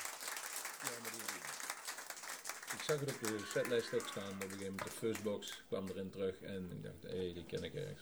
Ik 2.73 2.83
zag 2.87 3.01
het 3.01 3.11
op 3.11 3.21
de 3.21 3.39
setlijst 3.53 3.95
ook 3.95 4.07
staan. 4.11 4.25
Op 4.25 4.43
een 4.43 4.51
gegeven 4.51 4.73
moment 4.73 4.85
de 4.85 4.91
Fuzzbox 4.91 5.63
kwam 5.69 5.89
erin 5.89 6.11
terug. 6.11 6.35
En 6.41 6.69
ik 6.71 6.83
dacht, 6.83 7.13
hé, 7.13 7.33
die 7.33 7.45
ken 7.47 7.63
ik 7.63 7.75
ergens. 7.75 8.01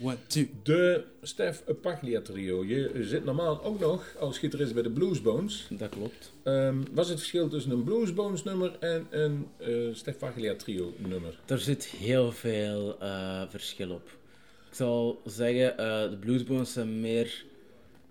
One, 0.00 0.16
two. 0.26 0.46
De 0.62 1.04
Stef 1.22 1.62
Paglia 1.80 2.20
trio. 2.20 2.64
Je 2.64 3.04
zit 3.04 3.24
normaal 3.24 3.62
ook 3.62 3.80
nog 3.80 4.16
als 4.18 4.38
gitarist 4.38 4.74
bij 4.74 4.82
de 4.82 4.90
Bluesbones. 4.90 5.66
Dat 5.70 5.88
klopt. 5.88 6.32
Ehm 6.42 6.76
wat 6.92 7.04
is 7.04 7.10
het 7.10 7.18
verschil 7.18 7.48
tussen 7.48 7.72
een 7.72 7.84
Bluesbones 7.84 8.42
nummer 8.42 8.78
en 8.78 9.06
een 9.10 9.48
eh 9.58 9.94
Stef 9.94 10.18
Paglia 10.18 10.54
trio 10.54 10.94
nummer? 10.96 11.40
Er 11.46 11.60
zit 11.60 11.84
heel 11.84 12.32
veel 12.32 13.00
eh, 13.00 13.42
verschil 13.48 13.90
op. 13.90 14.08
Ik 14.68 14.74
zal 14.74 15.20
zeggen, 15.24 15.78
eh, 15.78 16.10
de 16.10 16.16
bluesbones 16.20 16.72
zijn 16.72 17.00
meer 17.00 17.44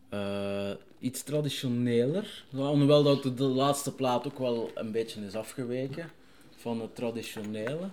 eh, 0.09 0.71
iets 1.01 1.23
traditioneler. 1.23 2.43
Hoewel 2.49 3.03
dat 3.03 3.37
de, 3.37 3.43
laatste 3.43 3.93
plaat 3.93 4.27
ook 4.27 4.39
wel 4.39 4.71
een 4.75 4.91
beetje 4.91 5.25
is 5.25 5.35
afgeweken 5.35 6.11
van 6.55 6.81
het 6.81 6.95
traditionele. 6.95 7.89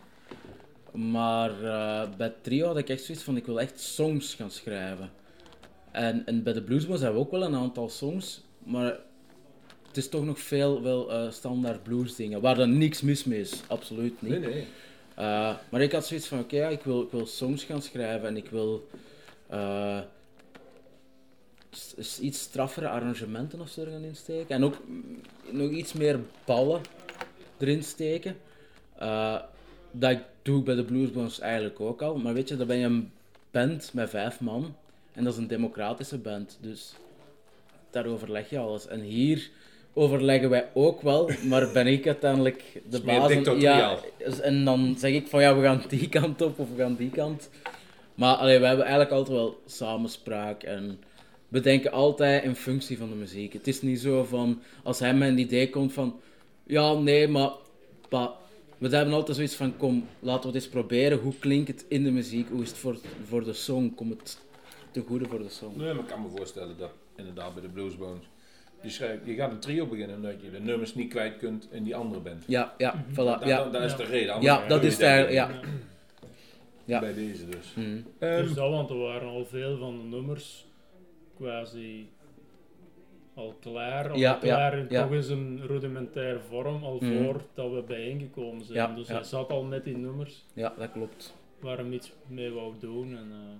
Maar 0.92 1.64
eh, 1.64 2.08
bij 2.16 2.34
trio 2.40 2.66
had 2.66 2.78
ik 2.78 2.88
echt 2.88 3.04
zoiets 3.04 3.24
van, 3.24 3.36
ik 3.36 3.46
wil 3.46 3.60
echt 3.60 3.80
songs 3.80 4.34
gaan 4.34 4.50
schrijven. 4.50 5.10
En, 5.90 6.26
en 6.26 6.42
bij 6.42 6.52
de 6.52 6.62
bluesbones 6.62 7.00
hebben 7.00 7.20
we 7.20 7.26
ook 7.26 7.32
wel 7.32 7.42
een 7.42 7.54
aantal 7.54 7.88
songs, 7.88 8.40
maar 8.58 8.98
het 9.86 9.96
is 9.96 10.08
toch 10.08 10.24
nog 10.24 10.40
veel 10.40 10.82
wel 10.82 11.12
eh, 11.12 11.30
standaard 11.30 11.82
blues 11.82 12.14
dingen, 12.14 12.40
waar 12.40 12.58
er 12.58 12.68
niks 12.68 13.00
mis 13.00 13.24
mee 13.24 13.40
is, 13.40 13.62
absoluut 13.66 14.22
niet. 14.22 14.40
nee. 14.40 14.66
Uh, 15.18 15.54
maar 15.68 15.80
ik 15.80 15.92
had 15.92 16.06
zoiets 16.06 16.26
van, 16.26 16.38
oké, 16.38 16.56
ja, 16.56 16.68
ik, 16.68 16.82
wil, 16.82 17.02
ik 17.02 17.10
wil 17.10 17.26
songs 17.26 17.64
gaan 17.64 17.82
schrijven 17.82 18.28
en 18.28 18.36
ik 18.36 18.50
wil 18.50 18.88
eh, 19.46 19.98
iets 22.20 22.40
straffere 22.40 22.88
arrangementen 22.88 23.60
of 23.60 23.68
zo 23.68 23.80
er 23.80 23.90
gaan 23.90 24.04
insteken. 24.04 24.54
En 24.54 24.64
ook 24.64 24.76
nog 25.50 25.70
iets 25.70 25.92
meer 25.92 26.20
ballen 26.44 26.80
erin 27.58 27.82
steken. 27.82 28.36
Uh, 29.02 29.40
dat 29.90 30.18
doe 30.42 30.58
ik 30.58 30.64
bij 30.64 30.74
de 30.74 30.84
Bluesbones 30.84 31.40
eigenlijk 31.40 31.80
ook 31.80 32.02
al. 32.02 32.16
Maar 32.16 32.34
weet 32.34 32.48
je, 32.48 32.56
dan 32.56 32.66
ben 32.66 32.76
je 32.76 32.84
een 32.84 33.10
band 33.50 33.90
met 33.92 34.10
vijf 34.10 34.40
man. 34.40 34.74
En 35.12 35.24
dat 35.24 35.32
is 35.32 35.38
een 35.38 35.46
democratische 35.46 36.18
band, 36.18 36.58
dus 36.60 36.94
daar 37.90 38.06
overleg 38.06 38.50
je 38.50 38.58
alles. 38.58 38.86
En 38.86 39.00
hier 39.00 39.50
overleggen 39.92 40.50
wij 40.50 40.68
ook 40.74 41.02
wel, 41.02 41.30
maar 41.48 41.72
ben 41.72 41.86
ik 41.86 42.06
uiteindelijk 42.06 42.82
de 42.88 43.00
baas. 43.00 43.60
Ja, 43.60 43.98
en 44.42 44.64
dan 44.64 44.94
zeg 44.98 45.12
ik 45.12 45.26
van 45.26 45.40
ja, 45.40 45.56
we 45.56 45.62
gaan 45.62 45.82
die 45.88 46.08
kant 46.08 46.42
op 46.42 46.58
of 46.58 46.68
we 46.74 46.82
gaan 46.82 46.94
die 46.94 47.10
kant. 47.10 47.50
Maar 48.14 48.34
allee, 48.34 48.58
we 48.58 48.66
hebben 48.66 48.84
eigenlijk 48.84 49.14
altijd 49.14 49.36
wel 49.36 49.62
samenspraak 49.66 50.62
en 50.62 51.00
we 51.48 51.60
denken 51.60 51.92
altijd 51.92 52.44
in 52.44 52.54
functie 52.56 52.98
van 52.98 53.08
de 53.08 53.14
muziek. 53.14 53.52
Het 53.52 53.66
is 53.66 53.82
niet 53.82 54.00
zo 54.00 54.24
van, 54.24 54.60
als 54.82 54.98
hij 54.98 55.14
met 55.14 55.28
een 55.28 55.38
idee 55.38 55.70
komt 55.70 55.92
van, 55.92 56.20
ja, 56.66 56.92
nee, 56.94 57.28
maar, 57.28 57.50
pa, 58.08 58.34
we 58.78 58.88
hebben 58.96 59.14
altijd 59.14 59.36
zoiets 59.36 59.54
van, 59.54 59.76
kom, 59.76 60.06
laten 60.20 60.40
we 60.40 60.46
het 60.46 60.56
eens 60.56 60.68
proberen. 60.68 61.18
Hoe 61.18 61.34
klinkt 61.38 61.68
het 61.68 61.84
in 61.88 62.04
de 62.04 62.10
muziek? 62.10 62.48
Hoe 62.48 62.62
is 62.62 62.68
het 62.68 62.78
voor, 62.78 62.98
voor 63.28 63.44
de 63.44 63.52
song? 63.52 63.94
Komt 63.94 64.10
het 64.20 64.38
ten 64.90 65.04
goede 65.06 65.24
voor 65.28 65.38
de 65.42 65.48
song? 65.48 65.76
Nee, 65.76 65.92
maar 65.92 66.02
ik 66.02 66.08
kan 66.08 66.22
me 66.22 66.28
voorstellen 66.36 66.74
dat 66.78 66.90
inderdaad 67.16 67.52
bij 67.54 67.62
de 67.62 67.68
Bluesbones. 67.68 68.24
Je, 68.82 68.90
schrijft, 68.90 69.20
je 69.26 69.34
gaat 69.34 69.50
een 69.50 69.58
trio 69.58 69.86
beginnen 69.86 70.16
omdat 70.16 70.34
je 70.42 70.50
de 70.50 70.60
nummers 70.60 70.94
niet 70.94 71.08
kwijt 71.10 71.36
kunt 71.36 71.68
in 71.70 71.82
die 71.84 71.96
andere 71.96 72.20
band. 72.20 72.44
Ja, 72.46 72.74
ja, 72.78 73.04
voilà. 73.12 73.14
Dat, 73.14 73.44
Ja, 73.44 73.62
dat, 73.64 73.72
dat 73.72 73.82
is 73.82 73.96
de 73.96 74.04
reden. 74.04 74.34
anders 74.34 74.52
ja 74.52 74.66
dat 74.68 74.84
is 74.84 74.98
eigenlijk, 74.98 75.34
ja. 75.34 75.60
Ja. 76.84 77.00
Bij 77.00 77.14
deze 77.14 77.48
dus. 77.48 77.72
Mhm. 77.74 77.86
Ehm, 78.18 78.42
Dus 78.42 78.54
dat, 78.54 78.70
want 78.70 78.90
er 78.90 78.98
waren 78.98 79.28
al 79.28 79.44
veel 79.44 79.78
van 79.78 79.98
de 79.98 80.16
nummers 80.16 80.66
quasi 81.38 82.08
al 83.34 83.54
klaar, 83.60 84.10
al 84.10 84.16
Ja, 84.16 84.34
klaar 84.34 84.76
ja, 84.76 84.82
in 84.82 84.86
ja. 84.90 85.02
toch 85.02 85.12
eens 85.12 85.28
een 85.28 85.60
rudimentaire 85.66 86.40
vorm, 86.48 86.84
al 86.84 86.98
Mhm. 87.00 87.24
voordat 87.24 87.72
we 87.72 87.82
bijeengekomen 87.86 88.64
zijn. 88.64 88.94
Dus 88.94 89.08
hij 89.08 89.22
zat 89.22 89.50
al 89.50 89.62
met 89.62 89.84
die 89.84 89.96
nummers 89.96 90.44
ja, 90.52 90.74
dat 90.78 90.92
klopt. 90.92 91.34
waar 91.60 91.76
hem 91.78 91.92
iets 91.92 92.12
mee 92.26 92.50
wou 92.50 92.72
doen. 92.80 93.16
En, 93.16 93.28
eh, 93.32 93.56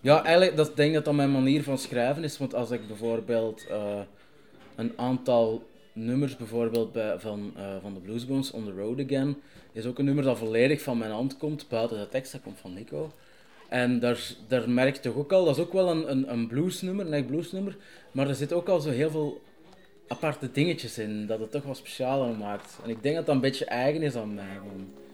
Ja, 0.00 0.24
eigenlijk, 0.24 0.56
dat 0.56 0.68
ik 0.68 0.76
denk 0.76 0.94
dat 0.94 1.04
dat 1.04 1.14
mijn 1.14 1.32
manier 1.32 1.62
van 1.62 1.78
schrijven 1.78 2.24
is. 2.24 2.38
Want 2.38 2.54
als 2.54 2.70
ik 2.70 2.86
bijvoorbeeld 2.86 3.66
eh, 3.66 4.00
een 4.76 4.92
aantal 4.96 5.62
nummers 5.92 6.36
bijvoorbeeld 6.36 6.92
bij, 6.92 7.18
van, 7.18 7.52
eh, 7.56 7.76
van 7.82 7.94
de 7.94 8.00
Bluesbones, 8.00 8.50
On 8.50 8.64
The 8.64 8.72
Road 8.72 9.00
Again, 9.00 9.36
is 9.72 9.86
ook 9.86 9.98
een 9.98 10.04
nummer 10.04 10.24
dat 10.24 10.38
volledig 10.38 10.82
van 10.82 10.98
mijn 10.98 11.10
hand 11.10 11.36
komt, 11.36 11.68
buiten 11.68 11.98
de 11.98 12.08
tekst, 12.08 12.32
dat 12.32 12.42
komt 12.42 12.58
van 12.58 12.74
Nico. 12.74 13.12
En 13.68 13.98
daar, 13.98 14.32
daar 14.48 14.70
merk 14.70 14.94
je 14.94 15.00
toch 15.00 15.14
ook 15.14 15.32
al, 15.32 15.44
dat 15.44 15.56
is 15.56 15.62
ook 15.62 15.72
wel 15.72 15.90
een, 15.90 16.10
een, 16.10 16.32
een 16.32 16.46
bluesnummer, 16.46 17.06
een 17.06 17.12
echt 17.12 17.26
bluesnummer, 17.26 17.76
maar 18.12 18.28
er 18.28 18.34
zit 18.34 18.52
ook 18.52 18.68
al 18.68 18.80
zo 18.80 18.90
heel 18.90 19.10
veel 19.10 19.40
aparte 20.06 20.50
dingetjes 20.52 20.98
in, 20.98 21.26
dat 21.26 21.40
het 21.40 21.50
toch 21.50 21.62
wat 21.62 21.76
specialer 21.76 22.36
maakt. 22.36 22.78
En 22.84 22.90
ik 22.90 23.02
denk 23.02 23.16
dat 23.16 23.26
dat 23.26 23.34
een 23.34 23.40
beetje 23.40 23.64
eigen 23.64 24.02
is 24.02 24.16
aan 24.16 24.34
mij. 24.34 24.58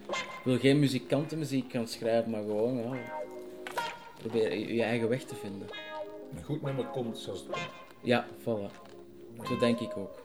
Ik 0.09 0.43
wil 0.43 0.57
geen 0.57 0.79
muzikantenmuziek 0.79 1.71
gaan 1.71 1.87
schrijven, 1.87 2.31
maar 2.31 2.41
gewoon, 2.41 2.77
ja, 2.77 3.23
probeer 4.17 4.57
je, 4.57 4.75
je 4.75 4.83
eigen 4.83 5.09
weg 5.09 5.23
te 5.23 5.35
vinden. 5.35 5.67
een 6.35 6.43
goed 6.43 6.61
nummer 6.61 6.85
komt 6.85 7.17
zoals 7.17 7.39
het 7.39 7.49
komt. 7.49 7.69
Ja, 8.01 8.27
voilà. 8.41 8.93
Zo 9.47 9.57
denk 9.57 9.79
ik 9.79 9.97
ook. 9.97 10.24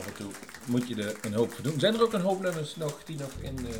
Af 0.00 0.06
en 0.06 0.14
toe 0.24 0.30
moet 0.66 0.88
je 0.88 0.94
er 1.02 1.14
een 1.22 1.32
hoop 1.34 1.52
voor 1.52 1.64
doen. 1.64 1.80
Zijn 1.80 1.94
er 1.94 2.02
ook 2.02 2.12
een 2.12 2.20
hoop 2.20 2.42
nummers 2.42 2.76
nog 2.76 3.04
die 3.04 3.18
nog 3.18 3.30
in 3.40 3.56
de, 3.56 3.74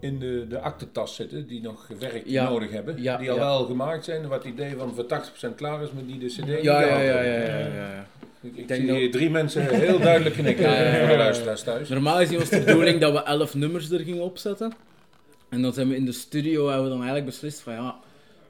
in 0.00 0.18
de, 0.18 0.46
de 0.48 0.60
aktentas 0.60 1.14
zitten, 1.14 1.46
die 1.46 1.60
nog 1.62 1.86
gewerkt 1.86 2.30
Ja. 2.30 2.48
nodig 2.48 2.70
hebben? 2.70 3.02
Ja, 3.02 3.16
die 3.16 3.30
al 3.30 3.36
ja. 3.36 3.42
wel 3.42 3.64
gemaakt 3.64 4.04
zijn, 4.04 4.28
wat 4.28 4.44
het 4.44 4.52
idee 4.52 4.76
van 4.76 4.94
voor 4.94 5.04
80% 5.52 5.54
klaar 5.56 5.82
is, 5.82 5.90
maar 5.92 6.04
die 6.06 6.18
de 6.18 6.26
cd 6.26 6.46
niet 6.46 6.62
Ja, 6.62 6.80
ja, 6.80 7.00
ja, 7.00 7.20
ja. 7.22 8.06
Ik, 8.40 8.56
ik 8.56 8.68
denk 8.68 8.88
zie 8.88 9.02
dat- 9.02 9.12
drie 9.12 9.30
mensen 9.30 9.74
heel 9.80 9.98
duidelijk 10.08 10.34
knikken 10.34 10.64
voor 10.98 11.08
de 11.08 11.16
luisteraars 11.16 11.62
thuis. 11.62 11.88
Normaal 11.88 12.16
gezien 12.16 12.38
was 12.38 12.48
de 12.48 12.58
bedoeling 12.64 13.00
dat 13.00 13.12
we 13.12 13.22
elf 13.22 13.54
nummers 13.54 13.90
er 13.90 14.00
gingen 14.00 14.22
opzetten. 14.22 14.72
En 15.48 15.62
dan 15.62 15.72
zijn 15.72 15.88
we 15.88 15.96
in 15.96 16.04
de 16.04 16.12
studio 16.12 16.64
hebben 16.66 16.82
we 16.84 16.88
dan 16.88 16.98
eigenlijk 16.98 17.26
beslist 17.30 17.60
van 17.60 17.72
ja, 17.72 17.96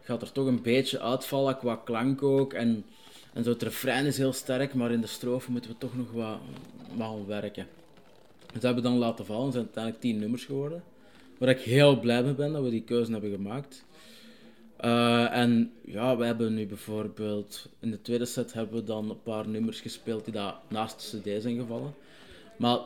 gaat 0.03 0.23
er 0.23 0.33
toch 0.33 0.47
een 0.47 0.63
beetje 0.63 1.01
uitvallen 1.01 1.59
qua 1.59 1.81
klank 1.85 2.23
ook. 2.23 2.53
En, 2.53 2.85
en 3.33 3.45
zo 3.45 3.51
het 3.51 3.63
refrein 3.63 4.07
is 4.07 4.19
heel 4.19 4.33
sterk, 4.33 4.75
maar 4.75 4.91
in 4.91 5.01
de 5.01 5.07
strofe 5.07 5.51
moeten 5.51 5.71
we 5.71 5.79
toch 5.79 5.97
nog 5.97 6.13
wat, 6.13 6.39
wat 6.97 7.27
werken. 7.27 7.67
Dus 8.39 8.53
dat 8.53 8.63
hebben 8.63 8.83
we 8.83 8.89
dan 8.89 8.99
laten 8.99 9.27
vallen. 9.27 9.45
Het 9.45 9.53
zijn 9.53 9.65
uiteindelijk 9.65 10.03
tien 10.03 10.19
nummers 10.19 10.45
geworden. 10.45 10.83
Waar 11.39 11.49
ik 11.49 11.61
heel 11.61 12.01
blij 12.01 12.23
mee 12.23 12.35
ben 12.35 12.53
dat 12.53 12.63
we 12.63 12.71
die 12.71 12.83
keuze 12.83 13.13
hebben 13.13 13.31
gemaakt. 13.31 13.85
Eh, 14.77 15.37
en 15.37 15.73
ja, 15.85 16.17
we 16.17 16.25
hebben 16.25 16.55
nu 16.55 16.67
bijvoorbeeld 16.67 17.69
in 17.81 17.91
de 17.91 18.03
tweede 18.03 18.25
set 18.25 18.53
hebben 18.53 18.77
we 18.77 18.85
dan 18.85 19.11
een 19.11 19.23
paar 19.23 19.49
nummers 19.49 19.81
gespeeld 19.81 20.25
die 20.25 20.35
daar 20.35 20.55
naast 20.69 21.11
de 21.11 21.19
cd 21.19 21.43
zijn 21.43 21.59
gevallen. 21.59 21.95
Maar 22.57 22.79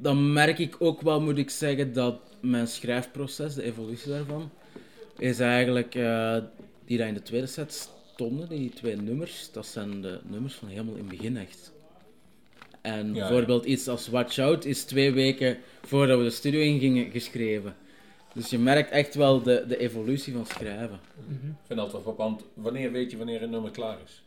dan 0.00 0.32
merk 0.32 0.58
ik 0.58 0.76
ook 0.78 1.00
wel, 1.00 1.20
moet 1.20 1.38
ik 1.38 1.50
zeggen, 1.50 1.92
dat 1.92 2.20
mijn 2.40 2.68
schrijfproces, 2.68 3.54
de 3.54 3.62
evolutie 3.62 4.10
daarvan, 4.10 4.50
is 5.18 5.40
eigenlijk 5.40 5.94
eh, 5.94 6.36
die 6.84 6.98
daar 6.98 7.08
in 7.08 7.14
de 7.14 7.22
tweede 7.22 7.46
set 7.46 7.90
stonden, 8.22 8.48
die 8.48 8.70
twee 8.70 8.96
nummers, 8.96 9.52
dat 9.52 9.66
zijn 9.66 10.00
de 10.00 10.20
nummers 10.22 10.54
van 10.54 10.68
helemaal 10.68 10.94
in 10.94 11.08
het 11.08 11.16
begin 11.16 11.36
echt. 11.36 11.72
En 12.80 13.14
ja. 13.14 13.28
bijvoorbeeld 13.28 13.64
iets 13.64 13.88
als 13.88 14.08
Watch 14.08 14.38
Out 14.38 14.64
is 14.64 14.84
twee 14.84 15.12
weken 15.12 15.58
voordat 15.82 16.18
we 16.18 16.24
de 16.24 16.30
studio 16.30 16.60
in 16.60 16.78
gingen 16.78 17.10
geschreven. 17.10 17.76
Dus 18.34 18.50
je 18.50 18.58
merkt 18.58 18.90
echt 18.90 19.14
wel 19.14 19.42
de, 19.42 19.64
de 19.68 19.78
evolutie 19.78 20.32
van 20.32 20.46
schrijven. 20.46 21.00
Ik 21.28 21.66
vind 21.66 21.78
dat 21.78 21.92
wel 21.92 22.00
frappant. 22.00 22.44
Wanneer 22.54 22.92
weet 22.92 23.10
je 23.10 23.16
wanneer 23.16 23.42
een 23.42 23.50
nummer 23.50 23.70
klaar 23.70 23.98
is? 24.04 24.22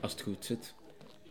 Als 0.00 0.12
het 0.12 0.20
goed 0.20 0.44
zit. 0.44 0.74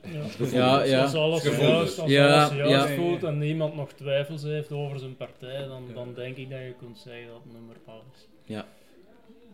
Ja, 0.04 0.26
Ja, 0.52 0.84
ja. 0.84 1.02
Als 1.02 1.14
alles 1.14 1.44
juist, 1.44 2.00
als 2.00 2.12
Ja, 2.12 2.44
alles 2.44 2.58
juist 2.58 2.90
ja. 2.90 2.96
voelt 2.96 3.24
en 3.24 3.38
niemand 3.38 3.76
nog 3.76 3.92
twijfels 3.94 4.44
heeft 4.44 4.72
over 4.72 5.00
zijn 5.00 5.16
partij, 5.16 5.68
dan, 5.68 5.84
dan 5.94 6.14
denk 6.14 6.38
ik 6.38 6.50
dat 6.50 6.60
je 6.60 6.74
kunt 6.80 6.98
zeggen 6.98 7.28
dat 7.28 7.42
het 7.44 7.54
nummer 7.54 7.76
af 7.86 8.02
is. 8.14 8.28
Ja. 8.46 8.66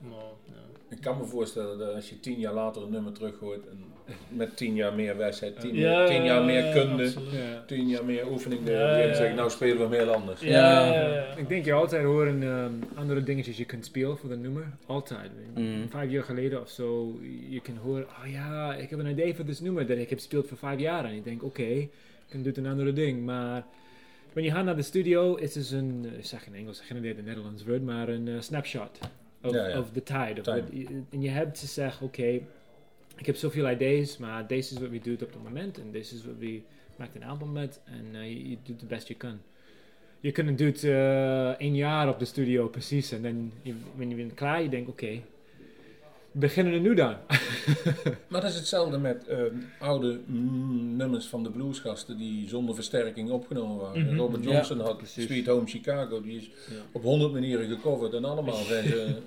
Maar, 0.10 0.18
ja. 0.46 0.62
Ik 0.89 1.02
kan 1.02 1.18
me 1.18 1.26
voorstellen 1.26 1.78
dat 1.78 1.96
als 1.96 2.10
je 2.10 2.20
tien 2.20 2.39
jaar 2.39 2.54
later 2.54 2.84
een 2.84 2.92
nummer 2.92 3.13
teruggooit 3.13 3.68
en 3.68 3.84
met 4.28 4.58
tien 4.58 4.76
jaar 4.76 4.94
meer 4.94 5.18
wijsheid, 5.18 5.60
tien, 5.60 5.76
Ja, 5.76 6.08
tien 6.08 6.24
jaar 6.24 6.44
meer 6.44 6.74
kunde, 6.74 7.04
absoluut. 7.04 7.68
Tien 7.68 7.88
jaar 7.88 8.06
meer 8.06 8.32
oefening, 8.32 8.68
Ja, 8.68 8.74
ja, 8.74 8.98
ja, 8.98 9.06
ja. 9.06 9.13
zeggen 9.16 9.36
nou 9.36 9.50
spelen 9.50 9.89
we 9.89 9.96
heel 9.96 10.13
anders. 10.13 10.42
Ja, 10.42 10.50
Ja. 10.50 10.94
ja, 10.94 11.13
ja. 11.13 11.36
Ik 11.36 11.48
denk 11.48 11.66
je 11.66 11.74
altijd 11.74 12.06
horen 12.06 12.44
ehm, 12.44 12.72
andere 12.96 13.24
dingetjes 13.24 13.58
je 13.58 13.66
kunt 13.66 13.86
spelen 13.86 14.18
voor 14.18 14.30
de 14.30 14.38
nummer. 14.38 14.66
Altijd. 14.86 15.32
Mm. 15.56 15.89
Vijf 15.89 16.12
jaar 16.12 16.24
geleden 16.24 16.62
of 16.62 16.70
zo, 16.70 17.20
je 17.50 17.62
kan 17.62 17.78
horen, 17.78 18.04
oh 18.24 18.32
ja, 18.32 18.76
ik 18.76 18.89
heb 18.89 19.00
een 19.00 19.10
idee 19.10 19.36
voor 19.36 19.46
dit 19.46 19.62
nummer 19.62 19.88
dat 19.88 19.98
ik 19.98 20.10
heb 20.10 20.18
gespeeld 20.18 20.48
voor 20.48 20.58
vijf 20.58 20.80
jaar. 20.80 21.06
En 21.06 21.13
ik 21.13 21.24
denk, 21.24 21.44
oké, 21.44 21.63
ik 21.63 21.89
kan 22.30 22.42
doen 22.42 22.54
een 22.56 22.72
andere 22.72 22.94
ding. 22.94 23.26
Maar 23.26 23.66
wanneer 24.34 24.52
je 24.52 24.58
gaat 24.58 24.66
naar 24.66 24.76
de 24.76 24.82
studio, 24.82 25.36
is 25.36 25.56
het 25.56 25.72
een, 25.72 26.06
eh, 26.12 26.18
ik 26.18 26.26
zeg 26.26 26.48
in 26.48 26.56
Engels, 26.56 26.80
geen 26.80 26.98
idee 26.98 27.16
het 27.16 27.26
Nederlands 27.26 27.63
woord, 27.63 27.84
maar 27.84 28.10
een 28.10 28.28
eh, 28.28 28.34
snapshot 28.39 29.00
of, 29.44 29.54
Ja, 29.54 29.68
ja. 29.68 29.80
of 29.80 29.92
the 29.92 30.04
tide. 30.04 30.40
Of 30.42 30.48
en 31.10 31.22
je 31.22 31.30
hebt 31.30 31.60
te 31.60 31.68
zeggen, 31.68 32.06
oké, 32.06 32.40
ik 33.18 33.26
heb 33.26 33.36
zoveel 33.36 33.70
ideeën, 33.70 34.08
maar 34.20 34.48
deze 34.48 34.74
is 34.74 34.80
wat 34.80 34.90
we 34.90 35.00
doen 35.00 35.14
op 35.14 35.20
het 35.20 35.44
moment. 35.44 35.80
En 35.80 35.92
deze 35.92 36.16
is 36.16 36.26
wat 36.26 36.36
we 36.40 36.62
maakt 36.96 37.16
een 37.16 37.24
album 37.24 37.52
met. 37.52 37.82
En 37.86 38.06
eh, 38.22 38.28
je, 38.30 38.50
je 38.50 38.58
doet 38.64 38.80
het 38.80 38.90
best 38.90 39.08
je 39.08 39.14
kan. 39.16 39.40
Je 40.20 40.32
kunt 40.32 40.50
het 40.50 40.58
doet 40.58 40.84
eh 40.84 41.50
één 41.50 41.76
jaar 41.76 42.10
op 42.10 42.20
de 42.20 42.26
studio 42.26 42.68
precies. 42.68 43.12
En 43.12 43.22
dan, 43.22 43.52
wanneer 43.96 44.18
je 44.18 44.24
bent 44.24 44.34
klaar, 44.34 44.62
je 44.62 44.70
denkt, 44.70 44.90
oké, 44.90 45.22
we 46.32 46.40
beginnen 46.40 46.74
er 46.74 46.80
nu 46.80 46.94
dan. 46.96 47.16
Maar 48.30 48.42
dat 48.42 48.50
is 48.50 48.56
hetzelfde 48.56 48.98
met 48.98 49.28
eh, 49.28 49.38
oude 49.80 50.20
mm, 50.26 50.96
nummers 50.96 51.26
van 51.26 51.44
de 51.44 51.50
bluesgasten 51.50 52.18
die 52.18 52.50
zonder 52.50 52.76
versterking 52.76 53.30
opgenomen 53.30 53.78
waren. 53.78 54.06
Mhm. 54.06 54.18
Robert 54.18 54.44
Ja, 54.44 54.52
Johnson 54.52 54.80
had 54.80 54.98
precies. 54.98 55.26
Sweet 55.26 55.48
Home 55.48 55.68
Chicago, 55.68 56.22
die 56.22 56.38
is 56.38 56.46
Ja. 56.46 56.76
op 56.92 57.04
honderd 57.04 57.32
manieren 57.32 57.68
gecoverd 57.68 58.14
en 58.14 58.26
allemaal 58.26 58.64
zijn 58.74 58.88
ze 58.88 59.18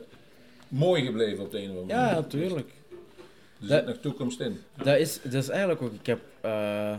mooi 0.68 1.04
gebleven 1.04 1.44
op 1.44 1.50
de 1.50 1.58
een 1.58 1.70
of 1.70 1.76
andere 1.76 1.86
manier. 1.94 2.08
Ja, 2.10 2.14
natuurlijk. 2.20 2.68
Er 3.60 3.68
Dat- 3.68 3.78
zit 3.78 3.86
nog 3.86 3.96
toekomst 3.96 4.40
in. 4.40 4.60
Dat 4.82 4.96
is, 4.98 5.20
dat 5.22 5.32
is 5.42 5.48
eigenlijk 5.48 5.82
ook, 5.82 5.92
ik 5.92 6.06
heb, 6.06 6.20
eh, 6.40 6.96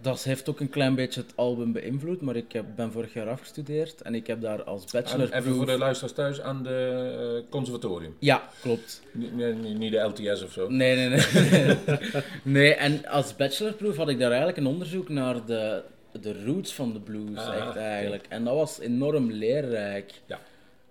dat 0.00 0.22
heeft 0.22 0.48
ook 0.48 0.60
een 0.60 0.68
klein 0.70 0.94
beetje 0.94 1.20
het 1.20 1.32
album 1.34 1.72
beïnvloed, 1.72 2.20
maar 2.20 2.36
ik 2.36 2.52
heb, 2.52 2.64
ben 2.76 2.92
vorig 2.92 3.12
jaar 3.12 3.28
afgestudeerd 3.28 4.02
en 4.02 4.14
ik 4.14 4.26
heb 4.26 4.40
daar 4.40 4.62
als 4.62 4.82
Aan, 4.82 4.88
bachelor 5.02 5.32
even 5.32 5.54
voor 5.54 5.66
de 5.66 5.78
luisteraars 5.78 6.12
thuis 6.14 6.40
aan 6.40 6.62
de 6.62 7.42
eh, 7.44 7.50
conservatorium. 7.50 8.16
Ja, 8.18 8.48
klopt. 8.60 9.02
Niet, 9.12 9.92
de 9.92 9.98
LTS 9.98 10.42
of 10.42 10.52
zo. 10.52 10.68
Nee, 10.68 10.96
nee, 10.96 11.08
nee. 11.08 11.76
nee, 12.42 12.74
en 12.74 13.06
als 13.06 13.36
bachelorproef 13.36 13.96
had 13.96 14.08
ik 14.08 14.18
daar 14.18 14.28
eigenlijk 14.28 14.58
een 14.58 14.66
onderzoek 14.66 15.08
naar 15.08 15.44
de, 15.46 15.82
de 16.20 16.44
roots 16.44 16.74
van 16.74 16.92
de 16.92 17.00
blues, 17.00 17.38
Ah, 17.38 17.56
echt 17.56 17.76
eigenlijk. 17.76 18.26
En 18.28 18.44
dat 18.44 18.54
was 18.54 18.78
enorm 18.78 19.30
leerrijk. 19.32 20.12
Ja. 20.26 20.40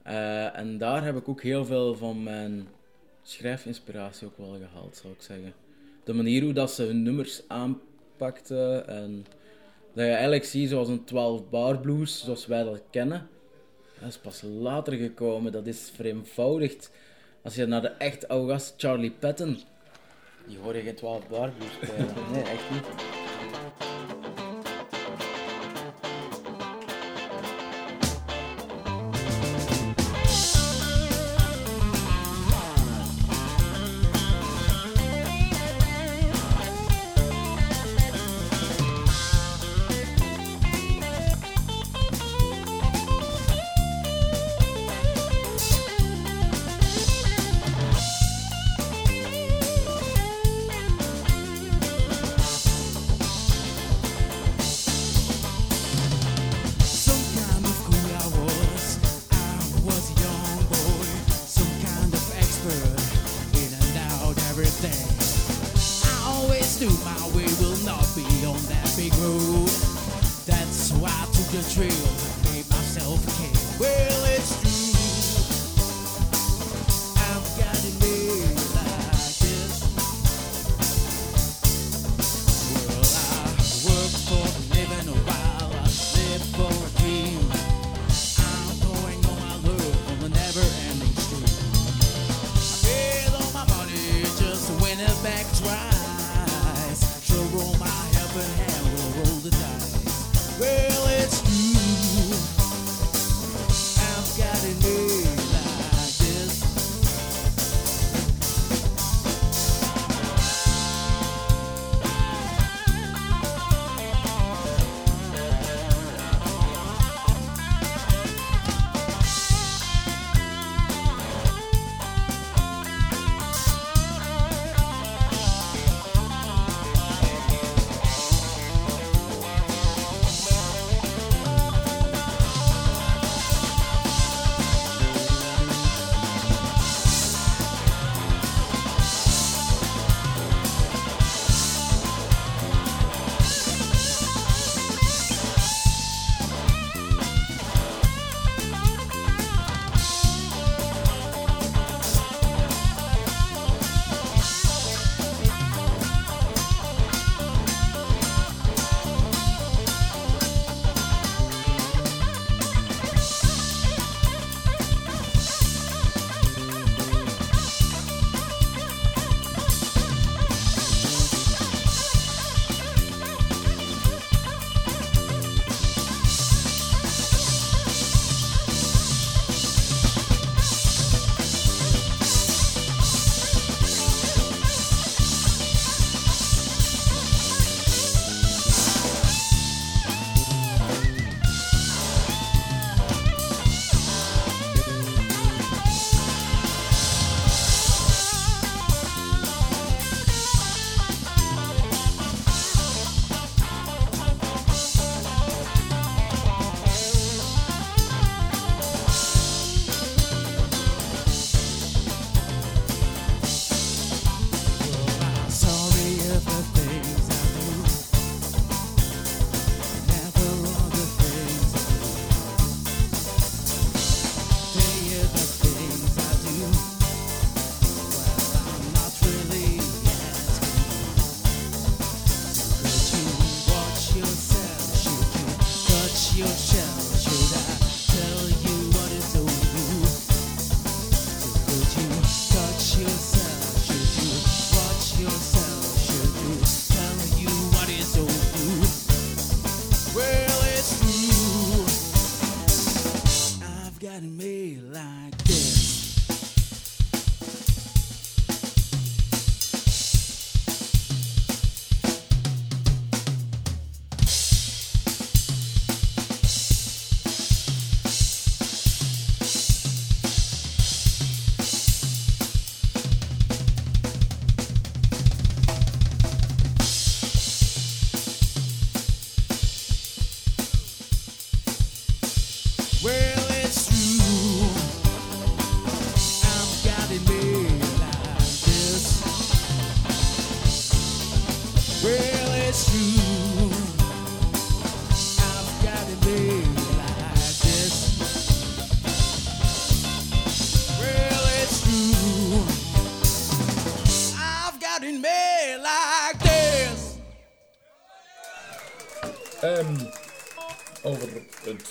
Eh, 0.03 0.57
en 0.57 0.77
daar 0.77 1.03
heb 1.03 1.15
ik 1.15 1.29
ook 1.29 1.41
heel 1.41 1.65
veel 1.65 1.95
van 1.95 2.23
mijn 2.23 2.67
schrijfinspiratie 3.23 4.27
ook 4.27 4.37
wel 4.37 4.57
gehaald, 4.69 4.95
zou 4.95 5.13
ik 5.13 5.21
zeggen. 5.21 5.53
De 6.03 6.13
manier 6.13 6.43
hoe 6.43 6.53
dat 6.53 6.71
ze 6.71 6.83
hun 6.83 7.03
nummers 7.03 7.41
aanpakten 7.47 8.87
en 8.87 9.25
dat 9.93 10.05
je 10.05 10.11
eigenlijk 10.11 10.45
ziet 10.45 10.69
zoals 10.69 10.87
een 10.87 11.03
12 11.03 11.49
bar 11.49 11.79
blues, 11.79 12.23
zoals 12.23 12.45
wij 12.45 12.63
dat 12.63 12.81
kennen. 12.89 13.27
Dat 13.99 14.09
is 14.09 14.17
pas 14.17 14.41
later 14.41 14.93
gekomen, 14.93 15.51
dat 15.51 15.67
is 15.67 15.91
vereenvoudigd. 15.95 16.91
Als 17.41 17.55
je 17.55 17.65
naar 17.65 17.81
de 17.81 17.87
echt 17.87 18.27
oude 18.27 18.51
gast 18.51 18.73
Charlie 18.77 19.11
Patton, 19.11 19.57
die 20.47 20.57
hoor 20.57 20.75
je 20.75 20.81
geen 20.81 20.95
12 20.95 21.27
bar 21.27 21.51
blues 21.51 21.73
spelen. 21.73 22.13
Nee, 22.33 22.43
echt 22.43 22.71
niet. 22.71 23.22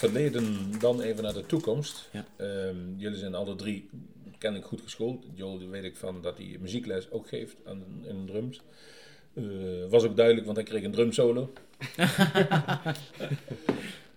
Verleden, 0.08 0.70
dan 0.78 1.00
even 1.00 1.22
naar 1.22 1.32
de 1.32 1.46
toekomst. 1.46 2.08
Ja. 2.12 2.24
Ehm, 2.36 2.76
jullie 2.96 3.18
zijn 3.18 3.34
alle 3.34 3.54
drie 3.54 3.88
kennelijk 4.38 4.68
goed 4.68 4.80
geschoold. 4.80 5.24
Joel 5.34 5.68
weet 5.68 5.84
ik 5.84 5.96
van 5.96 6.22
dat 6.22 6.36
hij 6.36 6.56
muziekles 6.60 7.10
ook 7.10 7.28
geeft 7.28 7.56
aan, 7.64 7.82
in 8.08 8.26
drums. 8.26 8.60
Eh, 9.34 9.44
was 9.88 10.04
ook 10.04 10.16
duidelijk, 10.16 10.44
want 10.46 10.56
hij 10.58 10.66
kreeg 10.66 10.82
een 10.84 10.90
drumsolo. 10.92 11.52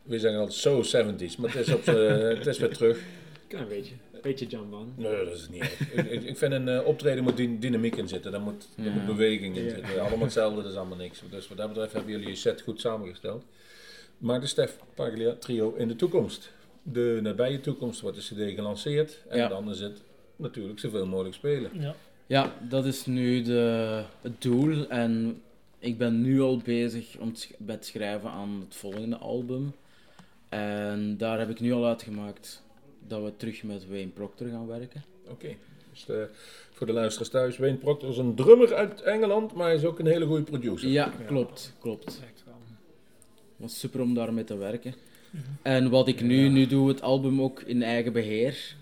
We 0.03 0.19
zeggen 0.19 0.39
altijd 0.39 0.57
zo 0.59 0.81
70s, 0.83 1.37
maar 1.37 1.53
het 1.55 1.67
is, 1.67 1.73
op 1.73 1.83
z'n- 1.83 1.91
het 1.91 2.45
is 2.45 2.57
weer 2.57 2.73
terug. 2.73 2.99
Klein 3.47 3.67
beetje. 3.67 3.93
Beetje 4.21 4.47
Van. 4.69 4.93
Nee, 4.97 5.25
dat 5.25 5.33
is 5.33 5.49
niet 5.49 5.61
erg. 5.61 5.91
ik, 5.93 6.09
ik, 6.11 6.23
ik 6.23 6.37
vind 6.37 6.53
een 6.53 6.67
eh, 6.67 6.85
optreden 6.87 7.23
moet 7.23 7.37
dy- 7.37 7.59
dynamiek 7.59 7.95
in 7.95 8.07
zitten. 8.07 8.31
Daar 8.31 8.41
moet, 8.41 8.67
Ja. 8.75 8.91
moet 8.91 9.05
beweging 9.05 9.55
in 9.57 9.63
Ja. 9.63 9.69
zitten. 9.69 9.99
Allemaal 9.99 10.19
hetzelfde, 10.19 10.61
dat 10.61 10.71
is 10.71 10.77
allemaal 10.77 10.97
niks. 10.97 11.21
Dus 11.29 11.47
wat 11.47 11.57
dat 11.57 11.67
betreft 11.67 11.93
hebben 11.93 12.11
jullie 12.11 12.27
je 12.27 12.35
set 12.35 12.61
goed 12.61 12.79
samengesteld. 12.81 13.43
Maar 14.17 14.39
de 14.39 14.47
Stef 14.47 14.77
Paglia 14.93 15.35
trio 15.39 15.73
in 15.73 15.87
de 15.87 15.95
toekomst. 15.95 16.51
De 16.83 17.19
nabije 17.21 17.59
toekomst 17.59 18.01
wordt 18.01 18.17
de 18.17 18.23
cd 18.49 18.55
gelanceerd. 18.55 19.23
En 19.27 19.37
Ja. 19.37 19.47
dan 19.47 19.69
is 19.69 19.79
het 19.79 20.01
natuurlijk 20.35 20.79
zoveel 20.79 21.05
mogelijk 21.05 21.35
spelen. 21.35 21.69
Ja. 21.73 21.95
Ja, 22.27 22.53
dat 22.69 22.85
is 22.85 23.05
nu 23.05 23.41
de, 23.41 24.03
het 24.21 24.41
doel. 24.41 24.87
En 24.89 25.41
ik 25.79 25.97
ben 25.97 26.21
nu 26.21 26.41
al 26.41 26.57
bezig 26.57 27.17
om 27.19 27.27
het 27.27 27.39
sch- 27.39 27.51
met 27.57 27.75
het 27.75 27.85
schrijven 27.85 28.29
aan 28.29 28.63
het 28.67 28.75
volgende 28.75 29.17
album. 29.17 29.73
En 30.49 31.17
daar 31.17 31.39
heb 31.39 31.49
ik 31.49 31.59
nu 31.59 31.73
al 31.73 31.85
uitgemaakt 31.85 32.63
dat 33.07 33.23
we 33.23 33.31
terug 33.37 33.63
met 33.63 33.87
Wayne 33.87 34.07
Proctor 34.09 34.47
gaan 34.47 34.67
werken. 34.67 35.03
Oké. 35.29 35.47
Dus 35.91 36.07
eh, 36.09 36.15
voor 36.71 36.87
de 36.87 36.93
luisteraars 36.93 37.29
thuis, 37.29 37.57
Wayne 37.57 37.77
Proctor 37.77 38.09
is 38.09 38.17
een 38.17 38.35
drummer 38.35 38.73
uit 38.73 39.01
Engeland, 39.01 39.53
maar 39.53 39.65
hij 39.65 39.75
is 39.75 39.85
ook 39.85 39.99
een 39.99 40.05
hele 40.05 40.25
goede 40.25 40.43
producer. 40.43 40.89
Ja, 40.89 41.13
klopt, 41.27 41.73
klopt. 41.79 42.21
Was 43.57 43.79
super 43.79 44.01
om 44.01 44.13
daarmee 44.13 44.43
te 44.43 44.57
werken. 44.57 44.93
En 45.61 45.89
wat 45.89 46.07
ik 46.07 46.21
nu, 46.21 46.49
nu 46.49 46.67
doe, 46.67 46.87
het 46.87 47.01
album 47.01 47.41
ook 47.41 47.61
in 47.61 47.83
eigen 47.83 48.13
beheer. 48.13 48.75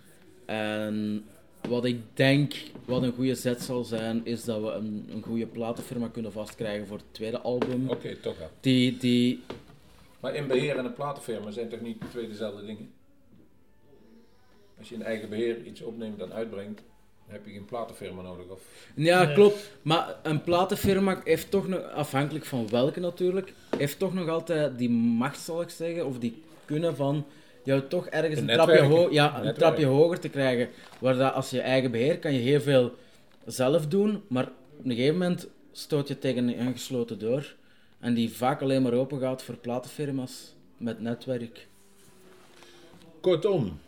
En 0.45 1.25
wat 1.67 1.85
ik 1.85 1.99
denk, 2.13 2.53
wat 2.85 3.03
een 3.03 3.13
goede 3.13 3.35
zet 3.35 3.61
zal 3.61 3.83
zijn, 3.83 4.25
is 4.25 4.43
dat 4.43 4.61
we 4.61 4.71
een, 4.71 5.07
een 5.09 5.21
goede 5.21 5.45
platenfirma 5.45 6.07
kunnen 6.07 6.31
vastkrijgen 6.31 6.87
voor 6.87 6.97
het 6.97 7.13
tweede 7.13 7.39
album. 7.39 7.89
Oké, 7.89 8.15
toch 8.15 8.37
wel. 8.37 8.49
Die, 8.59 8.97
die, 8.97 9.43
Maar 10.19 10.35
in 10.35 10.47
beheer 10.47 10.77
en 10.77 10.85
een 10.85 10.93
platenfirma 10.93 11.51
zijn 11.51 11.69
toch 11.69 11.81
niet 11.81 11.97
twee 12.09 12.27
dezelfde 12.27 12.65
dingen? 12.65 12.91
Als 14.77 14.89
je 14.89 14.95
in 14.95 15.03
eigen 15.03 15.29
beheer 15.29 15.65
iets 15.65 15.81
opneemt 15.81 16.21
en 16.21 16.33
uitbrengt, 16.33 16.81
heb 17.27 17.45
je 17.45 17.51
geen 17.51 17.65
platenfirma 17.65 18.21
nodig. 18.21 18.45
Of... 18.47 18.61
ja, 18.95 19.23
Nee. 19.23 19.33
klopt. 19.33 19.71
Maar 19.81 20.15
een 20.23 20.43
platenfirma 20.43 21.21
heeft 21.23 21.51
toch 21.51 21.67
nog, 21.67 21.91
afhankelijk 21.91 22.45
van 22.45 22.69
welke 22.69 22.99
natuurlijk, 22.99 23.53
heeft 23.77 23.99
toch 23.99 24.13
nog 24.13 24.29
altijd 24.29 24.77
die 24.77 24.89
macht, 24.89 25.39
zal 25.39 25.61
ik 25.61 25.69
zeggen, 25.69 26.05
of 26.05 26.19
die 26.19 26.41
kunnen 26.65 26.95
van 26.95 27.25
jou 27.63 27.87
toch 27.87 28.07
ergens 28.07 28.39
Een 28.39 28.49
een, 28.49 28.55
trapje, 28.55 28.81
ho 28.81 29.07
ja, 29.11 29.43
Een 29.43 29.53
trapje 29.53 29.85
hoger 29.85 30.19
te 30.19 30.29
krijgen. 30.29 30.69
Waar 30.99 31.15
dat 31.15 31.33
als 31.33 31.49
je 31.49 31.61
eigen 31.61 31.91
beheer 31.91 32.19
kan 32.19 32.33
je 32.33 32.39
heel 32.39 32.61
veel 32.61 32.95
zelf 33.45 33.87
doen, 33.87 34.23
maar 34.27 34.49
op 34.77 34.85
een 34.85 34.95
gegeven 34.95 35.17
moment 35.17 35.47
stoot 35.71 36.07
je 36.07 36.19
tegen 36.19 36.59
een 36.59 36.71
gesloten 36.71 37.19
deur. 37.19 37.55
En 37.99 38.13
die 38.13 38.33
vaak 38.33 38.61
alleen 38.61 38.81
maar 38.81 38.93
open 38.93 39.19
gaat 39.19 39.43
voor 39.43 39.55
platenfirma's 39.55 40.55
met 40.77 40.99
netwerk. 40.99 41.67
Kortom, 43.21 43.79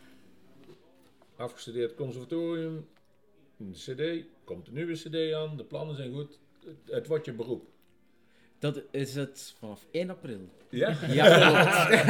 afgestudeerd 1.35 1.95
conservatorium, 1.95 2.87
een 3.59 3.71
cd, 3.71 4.25
komt 4.43 4.67
een 4.67 4.73
nieuwe 4.73 4.93
cd 4.93 5.33
aan, 5.33 5.57
de 5.57 5.63
plannen 5.67 5.95
zijn 5.95 6.13
goed. 6.13 6.39
Het, 6.65 6.75
het 6.95 7.07
wordt 7.07 7.25
je 7.25 7.33
beroep. 7.33 7.67
Dat 8.59 8.81
is 8.91 9.15
het 9.15 9.55
vanaf 9.59 9.85
1 9.91 10.09
april. 10.09 10.39
Ja? 10.69 10.97
Ja, 11.07 11.49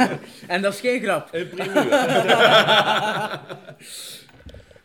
klopt. 0.06 0.20
en 0.48 0.62
dat 0.62 0.72
is 0.72 0.80
geen 0.80 1.00
grap. 1.02 1.34
In 1.34 1.48
primeur. 1.48 1.86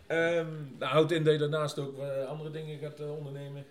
Ehm 0.07 0.47
nou, 0.79 0.91
houdt 0.91 1.11
in 1.11 1.23
dat 1.23 1.33
je 1.33 1.39
daarnaast 1.39 1.79
ook 1.79 1.97
eh, 1.99 2.25
andere 2.27 2.51
dingen 2.51 2.79
gaat 2.79 2.99
eh, 2.99 3.17
ondernemen. 3.17 3.65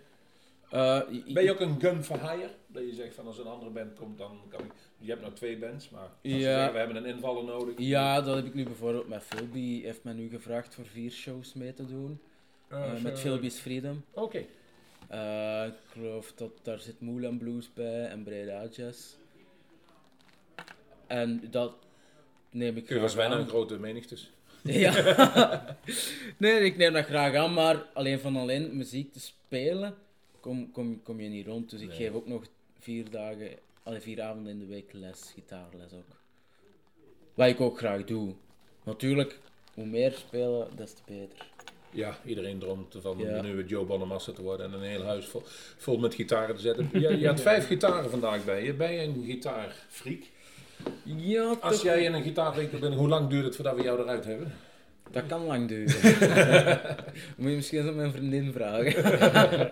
Eh, 0.70 1.00
Ben 1.32 1.44
je 1.44 1.50
ook 1.50 1.60
een 1.60 1.80
gun 1.80 2.04
for 2.04 2.20
hire? 2.30 2.50
Dat 2.66 2.82
je 2.82 2.94
zegt 2.94 3.14
van 3.14 3.26
als 3.26 3.38
een 3.38 3.46
andere 3.46 3.70
band 3.70 3.94
komt, 3.98 4.18
dan 4.18 4.38
kan 4.48 4.60
ik... 4.60 4.72
Je 4.98 5.08
hebt 5.10 5.20
nou 5.22 5.32
twee 5.34 5.58
bands, 5.58 5.88
maar 5.90 6.08
Ja. 6.22 6.72
we 6.72 6.78
hebben 6.78 6.96
een 6.96 7.06
invaller 7.06 7.44
nodig. 7.44 7.74
Ja, 7.76 8.20
dat 8.20 8.36
heb 8.36 8.44
ik 8.44 8.54
nu 8.54 8.64
bijvoorbeeld 8.64 9.08
met 9.08 9.22
Philby. 9.22 9.82
heeft 9.82 10.04
mij 10.04 10.12
nu 10.12 10.28
gevraagd 10.28 10.74
voor 10.74 10.86
vier 10.86 11.10
shows 11.10 11.54
mee 11.54 11.72
te 11.74 11.86
doen. 11.86 12.20
Eh, 12.70 12.94
zo. 12.94 13.00
met 13.02 13.18
Philby's 13.20 13.58
Freedom. 13.58 14.04
Oké. 14.12 14.44
Eh, 15.08 15.64
ik 15.66 15.74
geloof 15.92 16.32
dat 16.32 16.50
daar 16.62 16.78
zit 16.78 17.00
Moulin 17.00 17.38
Blues 17.38 17.72
bij 17.74 18.06
en 18.06 18.22
Breda 18.22 18.66
Jazz. 18.72 19.14
En 21.06 21.42
dat 21.50 21.72
neem 22.50 22.76
ik 22.76 22.88
Je 22.88 22.98
was 22.98 23.14
bijna 23.14 23.36
een 23.38 23.48
grote 23.48 23.78
menigtes. 23.78 24.30
Ja. 24.62 25.76
nee, 26.36 26.60
ik 26.64 26.76
neem 26.76 26.92
dat 26.92 27.04
graag 27.04 27.34
aan, 27.34 27.54
maar 27.54 27.86
alleen 27.94 28.20
van 28.20 28.36
alleen 28.36 28.76
muziek 28.76 29.12
te 29.12 29.20
spelen, 29.20 29.94
kom, 30.40 30.70
kom, 30.72 31.02
kom 31.02 31.20
je 31.20 31.28
niet 31.28 31.46
rond. 31.46 31.70
Dus 31.70 31.80
ik 31.80 31.88
Nee. 31.88 31.96
geef 31.96 32.12
ook 32.12 32.26
nog 32.26 32.44
vier 32.78 33.10
dagen, 33.10 33.48
alle 33.82 34.00
vier 34.00 34.22
avonden 34.22 34.52
in 34.52 34.58
de 34.58 34.66
week 34.66 34.92
les, 34.92 35.30
gitaarles 35.34 35.92
ook. 35.92 36.16
Wat 37.34 37.48
ik 37.48 37.60
ook 37.60 37.78
graag 37.78 38.04
doe. 38.04 38.34
Natuurlijk, 38.84 39.38
hoe 39.74 39.86
meer 39.86 40.12
spelen, 40.12 40.76
des 40.76 40.92
te 40.92 41.02
beter. 41.06 41.46
Ja, 41.92 42.18
iedereen 42.24 42.58
droomt 42.58 42.94
van 43.00 43.18
Ja. 43.18 43.36
de 43.36 43.42
nieuwe 43.42 43.64
Joe 43.66 43.84
Bonamassa 43.84 44.32
te 44.32 44.42
worden 44.42 44.66
en 44.66 44.72
een 44.72 44.82
heel 44.88 45.04
huis 45.04 45.26
vol, 45.26 45.42
vol 45.76 45.98
met 45.98 46.14
gitaren 46.14 46.54
te 46.54 46.60
zetten. 46.60 46.88
Je, 46.92 47.18
je 47.18 47.26
had 47.26 47.40
vijf 47.50 47.66
gitaren 47.66 48.10
vandaag 48.10 48.44
bij 48.44 48.64
je. 48.64 48.74
Ben 48.74 48.92
je 48.92 49.02
een 49.02 49.22
gitaarfreak? 49.26 50.20
Ja, 51.04 51.56
Als 51.60 51.82
jij 51.82 52.02
in 52.04 52.12
een 52.14 52.22
gitaarwinkel 52.22 52.78
bent, 52.78 52.94
hoe 52.94 53.08
lang 53.08 53.28
duurt 53.28 53.44
het 53.44 53.54
voordat 53.56 53.76
we 53.76 53.82
jou 53.82 54.00
eruit 54.00 54.24
hebben? 54.24 54.52
Dat 55.10 55.26
kan 55.26 55.44
lang 55.44 55.68
duren. 55.68 56.00
Moet 57.36 57.50
je 57.50 57.56
misschien 57.56 57.78
eens 57.78 57.88
aan 57.88 57.96
mijn 57.96 58.12
vriendin 58.12 58.52
vragen. 58.52 59.02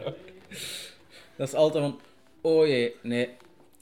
dat 1.37 1.49
is 1.49 1.55
altijd 1.55 1.85
van, 1.85 2.01
oh 2.41 2.67
jee, 2.67 2.95
nee. 3.03 3.29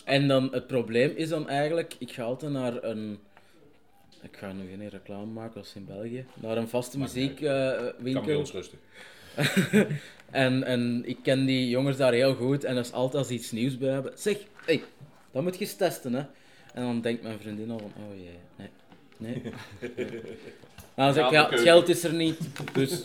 En 0.05 0.29
dan 0.29 0.49
het 0.53 0.67
probleem 0.67 1.13
is 1.17 1.29
dan 1.29 1.49
eigenlijk, 1.49 1.95
ik 1.99 2.13
ga 2.13 2.23
altijd 2.23 2.53
naar 2.53 2.85
een, 2.85 3.19
ik 4.31 4.37
ga 4.37 4.53
nu 4.53 4.69
geen 4.69 4.89
reclame 4.89 5.25
maken 5.27 5.61
als 5.61 5.73
in 5.75 5.85
België, 5.87 6.25
naar 6.35 6.57
een 6.57 6.69
vaste 6.69 6.99
Maakt 6.99 7.15
niet 7.15 7.35
Kan 7.35 7.93
muziekwinkel. 7.99 8.39
ons 8.39 8.53
rustig. 8.53 8.79
en, 10.31 10.65
en 10.65 11.03
ik 11.07 11.19
ken 11.23 11.45
die 11.45 11.69
jongens 11.69 11.97
daar 11.97 12.13
heel 12.13 12.35
goed 12.35 12.65
en 12.65 12.77
als 12.77 12.93
altijd 12.93 13.15
als 13.23 13.31
iets 13.33 13.51
nieuws 13.51 13.79
bij 13.79 13.89
hebben, 13.93 14.13
zeg, 14.15 14.37
hey, 14.65 14.83
dat 15.33 15.43
moet 15.43 15.55
je 15.55 15.61
eens 15.61 15.75
testen 15.75 16.13
hè. 16.13 16.25
En 16.75 16.83
dan 16.83 17.01
denkt 17.01 17.23
mijn 17.23 17.39
vriendin 17.41 17.71
al 17.71 17.79
van, 17.79 17.93
oh 17.97 18.17
jee, 18.17 18.39
nee, 18.57 18.69
nee. 19.17 19.43
Nou, 20.95 21.15
dan 21.15 21.15
zeg 21.15 21.25
ik, 21.27 21.31
Ja, 21.33 21.51
het 21.51 21.61
geld 21.61 21.89
is 21.89 22.05
er 22.05 22.13
niet, 22.13 22.39
dus... 22.73 23.03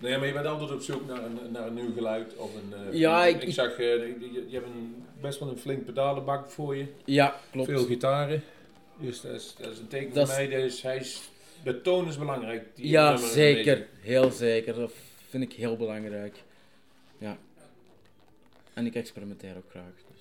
Nee, 0.00 0.18
maar 0.18 0.26
je 0.26 0.32
bent 0.32 0.46
altijd 0.46 0.70
op 0.70 0.80
zoek 0.80 1.06
naar 1.06 1.24
een, 1.24 1.38
naar 1.52 1.66
een 1.66 1.74
nieuw 1.74 1.92
geluid. 1.94 2.36
Of 2.36 2.50
een, 2.54 2.72
eh, 2.88 2.98
Ja, 2.98 3.24
ik, 3.26 3.42
ik- 3.42 3.52
zag, 3.54 3.70
eh, 3.70 3.78
je, 3.78 4.44
je 4.48 4.54
hebt 4.54 4.66
een, 4.66 5.04
best 5.20 5.38
wel 5.38 5.48
een 5.48 5.56
flink 5.58 5.84
pedalenbak 5.84 6.50
voor 6.50 6.76
je. 6.76 6.86
Ja, 7.04 7.36
klopt. 7.50 7.68
Veel 7.68 7.84
gitaren. 7.84 8.42
Dus 9.02 9.20
dat 9.20 9.32
is, 9.34 9.54
dat 9.58 9.72
is 9.72 9.78
een 9.78 9.88
teken 9.88 10.14
Dat 10.14 10.30
voor 10.32 10.42
is- 10.42 10.48
mij. 10.48 10.60
Dus 10.60 10.82
hij 10.82 10.96
is, 10.96 11.20
de 11.64 11.80
toon 11.80 12.08
is 12.08 12.18
belangrijk. 12.18 12.64
die 12.76 12.88
Ja, 12.88 13.16
zeker. 13.16 13.86
Heel 14.00 14.30
zeker. 14.30 14.74
Dat 14.74 14.92
vind 15.28 15.42
ik 15.42 15.52
heel 15.52 15.76
belangrijk. 15.76 16.42
Ja. 17.18 17.36
En 18.74 18.86
ik 18.86 18.94
experimenteer 18.94 19.56
ook 19.56 19.70
graag. 19.70 19.84
Dus. 20.12 20.20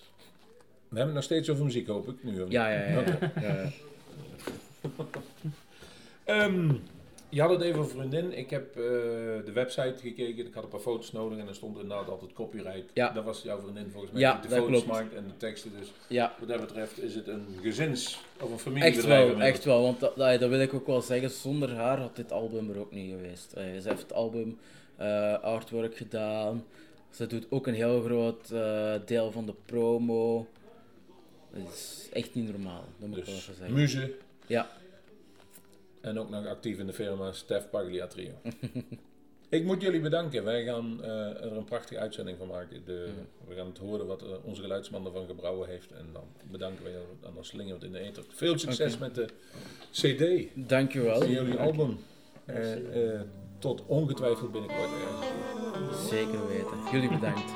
We 0.89 0.97
hebben 0.97 1.05
het 1.05 1.13
nog 1.13 1.23
steeds 1.23 1.49
over 1.49 1.63
muziek, 1.65 1.87
hoop 1.87 2.07
ik. 2.09 2.23
Nu, 2.23 2.31
of 2.31 2.43
niet? 2.43 2.51
Ja, 2.51 2.69
ja, 2.69 2.79
ja. 2.89 3.03
Ja, 3.41 3.41
ja. 3.41 3.69
Ehm, 6.23 6.73
je 7.31 7.41
had 7.41 7.49
het 7.49 7.61
even 7.61 7.79
over 7.79 7.91
vriendin. 7.97 8.37
Ik 8.37 8.49
heb 8.49 8.75
eh, 8.75 8.81
de 9.45 9.51
website 9.53 9.95
gekeken. 9.97 10.45
Ik 10.45 10.53
had 10.53 10.63
een 10.63 10.69
paar 10.69 10.79
foto's 10.79 11.11
nodig 11.11 11.37
en 11.39 11.47
er 11.47 11.55
stond 11.55 11.79
inderdaad 11.79 12.09
altijd 12.09 12.33
copyright. 12.33 12.89
Ja. 12.93 13.09
Dat 13.11 13.23
was 13.23 13.41
jouw 13.41 13.59
vriendin 13.59 13.89
volgens 13.91 14.11
mij. 14.11 14.21
Ja, 14.21 14.31
die 14.33 14.49
de 14.49 14.55
dat 14.55 14.63
foto's 14.65 14.85
maakt 14.85 15.13
en 15.13 15.23
de 15.27 15.37
teksten. 15.37 15.71
Dus 15.79 15.91
ja. 16.07 16.33
wat 16.39 16.47
dat 16.47 16.59
betreft 16.59 17.01
is 17.01 17.15
het 17.15 17.27
een 17.27 17.45
gezins- 17.61 18.19
of 18.39 18.47
een 18.47 18.51
Echt 18.53 18.61
familiebedrijf. 18.61 19.07
wel, 19.07 19.21
inmiddels. 19.21 19.49
echt 19.49 19.63
wel. 19.65 19.81
Want 19.81 19.99
dat, 19.99 20.15
dat, 20.15 20.39
dat 20.39 20.49
wil 20.49 20.59
ik 20.61 20.73
ook 20.73 20.87
wel 20.87 21.01
zeggen. 21.01 21.29
Zonder 21.29 21.75
haar 21.75 21.99
had 21.99 22.15
dit 22.15 22.31
album 22.31 22.69
er 22.69 22.79
ook 22.79 22.91
niet 22.91 23.09
geweest. 23.11 23.53
Eh, 23.53 23.63
ze 23.63 23.87
heeft 23.89 24.01
het 24.01 24.13
album 24.13 24.57
eh, 24.95 25.39
artwork 25.39 25.97
gedaan. 25.97 26.63
Ze 27.09 27.27
doet 27.27 27.45
ook 27.49 27.67
een 27.67 27.73
heel 27.73 28.01
groot 28.01 28.47
deel 29.07 29.31
van 29.31 29.45
de 29.45 29.53
promo. 29.65 30.47
Het 31.53 31.67
is 31.73 32.09
echt 32.13 32.35
niet 32.35 32.51
normaal. 32.51 32.83
Dat 32.99 33.09
moet 33.09 33.17
ik 33.17 33.25
wel 33.25 33.33
Dus 33.33 33.43
even 33.43 33.55
zeggen. 33.55 33.75
muze. 33.75 34.13
Ja. 34.47 34.69
En 36.01 36.19
ook 36.19 36.29
nog 36.29 36.45
actief 36.47 36.79
in 36.79 36.85
de 36.85 36.93
firma 36.93 37.31
Stef 37.31 37.69
Paglia 37.69 38.07
Trio. 38.07 38.31
ik 39.49 39.63
moet 39.63 39.81
jullie 39.81 39.99
bedanken. 39.99 40.43
Wij 40.43 40.63
gaan 40.63 41.03
eh, 41.03 41.43
er 41.43 41.57
een 41.57 41.63
prachtige 41.63 41.99
uitzending 41.99 42.37
van 42.37 42.47
maken. 42.47 42.81
De, 42.85 43.09
We 43.47 43.55
gaan 43.55 43.67
het 43.67 43.77
horen 43.77 44.07
wat 44.07 44.21
eh, 44.21 44.27
onze 44.43 44.61
geluidsman 44.61 45.05
ervan 45.05 45.25
gebrouwen 45.25 45.69
heeft. 45.69 45.91
En 45.91 46.05
dan 46.13 46.23
bedanken 46.51 46.83
we 46.83 46.89
je 46.89 47.03
en 47.25 47.31
dan 47.35 47.45
slingen 47.45 47.67
we 47.67 47.73
het 47.73 47.83
in 47.83 47.91
de 47.91 47.99
ether. 47.99 48.23
Veel 48.29 48.57
succes 48.57 48.97
met 48.97 49.15
de 49.15 49.27
CD 49.91 50.49
Dankjewel. 50.69 51.21
en 51.21 51.29
jullie 51.29 51.57
album. 51.57 51.97
Eh, 52.45 53.21
tot 53.59 53.85
ongetwijfeld 53.85 54.51
binnenkort. 54.51 54.89
ergens. 54.91 56.09
Zeker 56.09 56.47
weten. 56.47 56.77
Jullie 56.91 57.09
bedankt. 57.09 57.51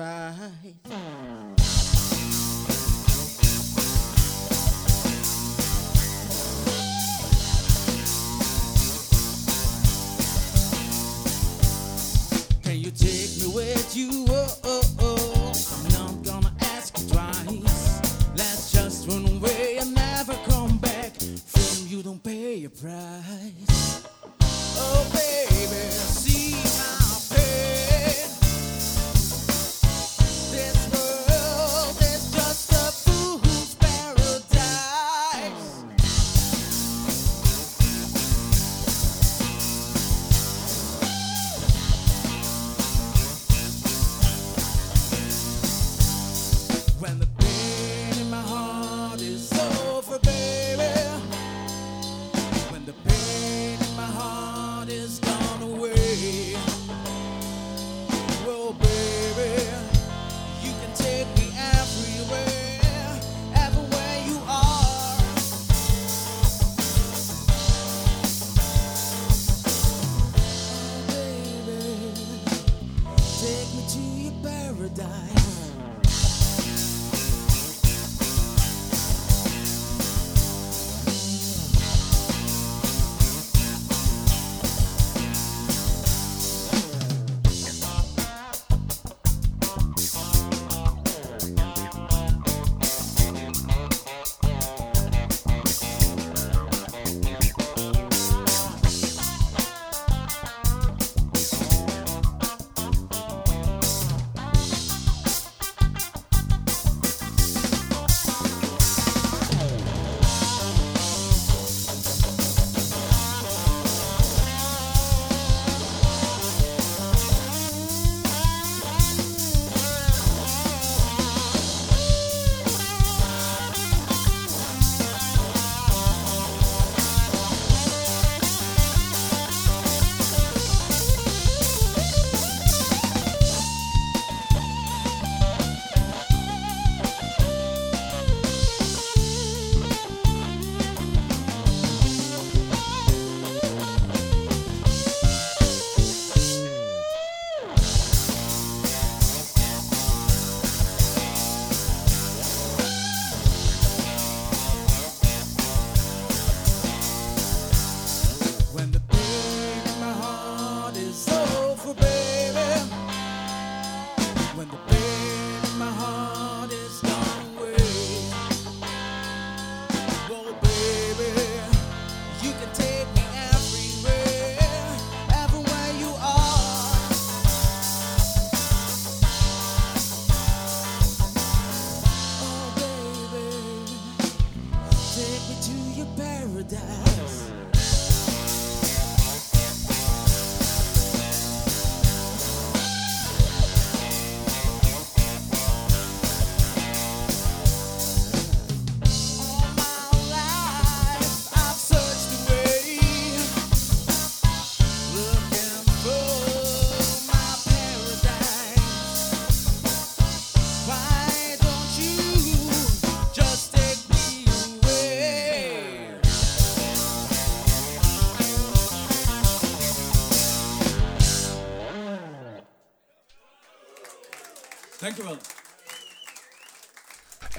fine. 0.00 0.59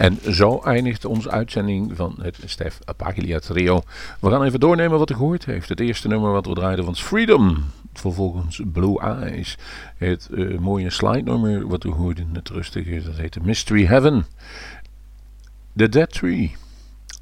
En 0.01 0.33
zo 0.33 0.59
eindigt 0.59 1.05
onze 1.05 1.29
uitzending 1.29 1.95
van 1.95 2.15
het 2.21 2.39
Stef 2.45 2.79
Paglia 2.97 3.39
Trio. 3.39 3.81
We 4.19 4.29
gaan 4.29 4.43
even 4.43 4.59
doornemen 4.59 4.97
wat 4.97 5.09
u 5.09 5.13
gehoord 5.13 5.45
heeft. 5.45 5.69
Het 5.69 5.79
eerste 5.79 6.07
nummer 6.07 6.31
wat 6.31 6.45
we 6.45 6.53
draaiden 6.53 6.85
was 6.85 7.01
Freedom. 7.01 7.65
Vervolgens 7.93 8.61
Blue 8.65 8.99
Eyes. 8.99 9.57
Het 9.97 10.29
eh, 10.33 10.57
mooie 10.57 10.89
slide 10.89 11.21
nummer 11.21 11.67
wat 11.67 11.83
u 11.83 11.89
hoorde, 11.89 12.25
het 12.33 12.49
rustige, 12.49 13.01
dat 13.03 13.17
heette 13.17 13.39
Mystery 13.43 13.85
Heaven. 13.85 14.25
The 15.75 15.89
Dead 15.89 16.11
Tree. 16.11 16.55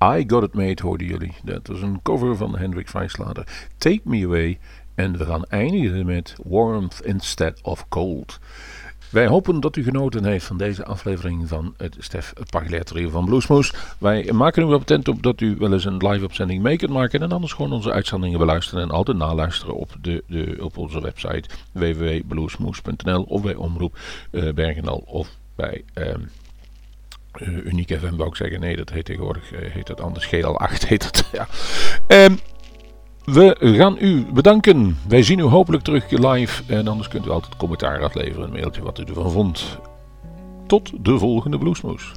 I 0.03 0.23
Got 0.27 0.43
It 0.43 0.53
Made 0.53 0.83
hoorden 0.83 1.07
jullie. 1.07 1.33
Dat 1.43 1.67
was 1.67 1.81
een 1.81 1.99
cover 2.01 2.37
van 2.37 2.57
Hendrik 2.57 2.87
Vijslader. 2.87 3.67
Take 3.77 4.01
Me 4.03 4.25
Away. 4.25 4.59
En 4.95 5.17
we 5.17 5.25
gaan 5.25 5.45
eindigen 5.45 6.05
met 6.05 6.35
Warmth 6.43 7.01
Instead 7.03 7.61
of 7.61 7.87
Cold. 7.89 8.39
Wij 9.09 9.27
hopen 9.27 9.59
dat 9.59 9.75
u 9.75 9.83
genoten 9.83 10.25
heeft 10.25 10.45
van 10.45 10.57
deze 10.57 10.85
aflevering 10.85 11.47
van 11.47 11.73
het 11.77 11.95
Stef 11.99 12.33
Paglia 12.49 12.83
Trio 12.83 13.09
van 13.09 13.25
Bluesmoes. 13.25 13.73
Wij 13.97 14.31
maken 14.31 14.69
u 14.69 14.73
op 14.73 14.85
tent 14.85 15.07
op 15.07 15.23
dat 15.23 15.41
u 15.41 15.55
wel 15.59 15.73
eens 15.73 15.85
een 15.85 16.07
live 16.07 16.25
opzending 16.25 16.61
mee 16.61 16.77
kunt 16.77 16.91
maken 16.91 17.21
en 17.21 17.31
anders 17.31 17.53
gewoon 17.53 17.71
onze 17.71 17.91
uitzendingen 17.91 18.39
beluisteren 18.39 18.83
en 18.83 18.91
altijd 18.91 19.17
naluisteren 19.17 19.75
op, 19.75 19.95
de, 20.01 20.23
de, 20.27 20.57
op 20.59 20.77
onze 20.77 21.01
website 21.01 21.49
www.bluesmoes.nl 21.71 23.23
of 23.23 23.41
bij 23.41 23.55
Omroep 23.55 23.97
eh, 24.31 24.53
Bergendal 24.53 25.03
of 25.05 25.29
bij 25.55 25.83
eh, 25.93 26.13
Unique 27.65 27.99
FM 27.99 28.35
zeggen. 28.35 28.59
Nee, 28.59 28.75
dat 28.75 28.89
heet 28.89 29.05
tegenwoordig 29.05 29.51
eh, 29.51 29.71
heet 29.71 29.87
dat 29.87 30.01
anders. 30.01 30.25
GL8 30.25 30.87
heet 30.87 31.03
het. 31.03 31.29
Ja. 31.31 31.47
Ehm, 32.07 32.35
we 33.25 33.55
gaan 33.59 33.97
u 33.99 34.25
bedanken. 34.33 34.97
Wij 35.07 35.23
zien 35.23 35.39
u 35.39 35.43
hopelijk 35.43 35.83
terug 35.83 36.09
live. 36.09 36.63
En 36.73 36.87
anders 36.87 37.07
kunt 37.07 37.25
u 37.25 37.29
altijd 37.29 37.55
commentaar 37.55 38.03
afleveren. 38.03 38.43
Een 38.43 38.51
mailtje 38.51 38.81
wat 38.81 38.99
u 38.99 39.03
ervan 39.03 39.31
vond. 39.31 39.77
Tot 40.67 40.91
de 41.05 41.17
volgende 41.17 41.57
Bluesmoes. 41.57 42.11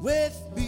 With 0.00 0.40
me. 0.54 0.67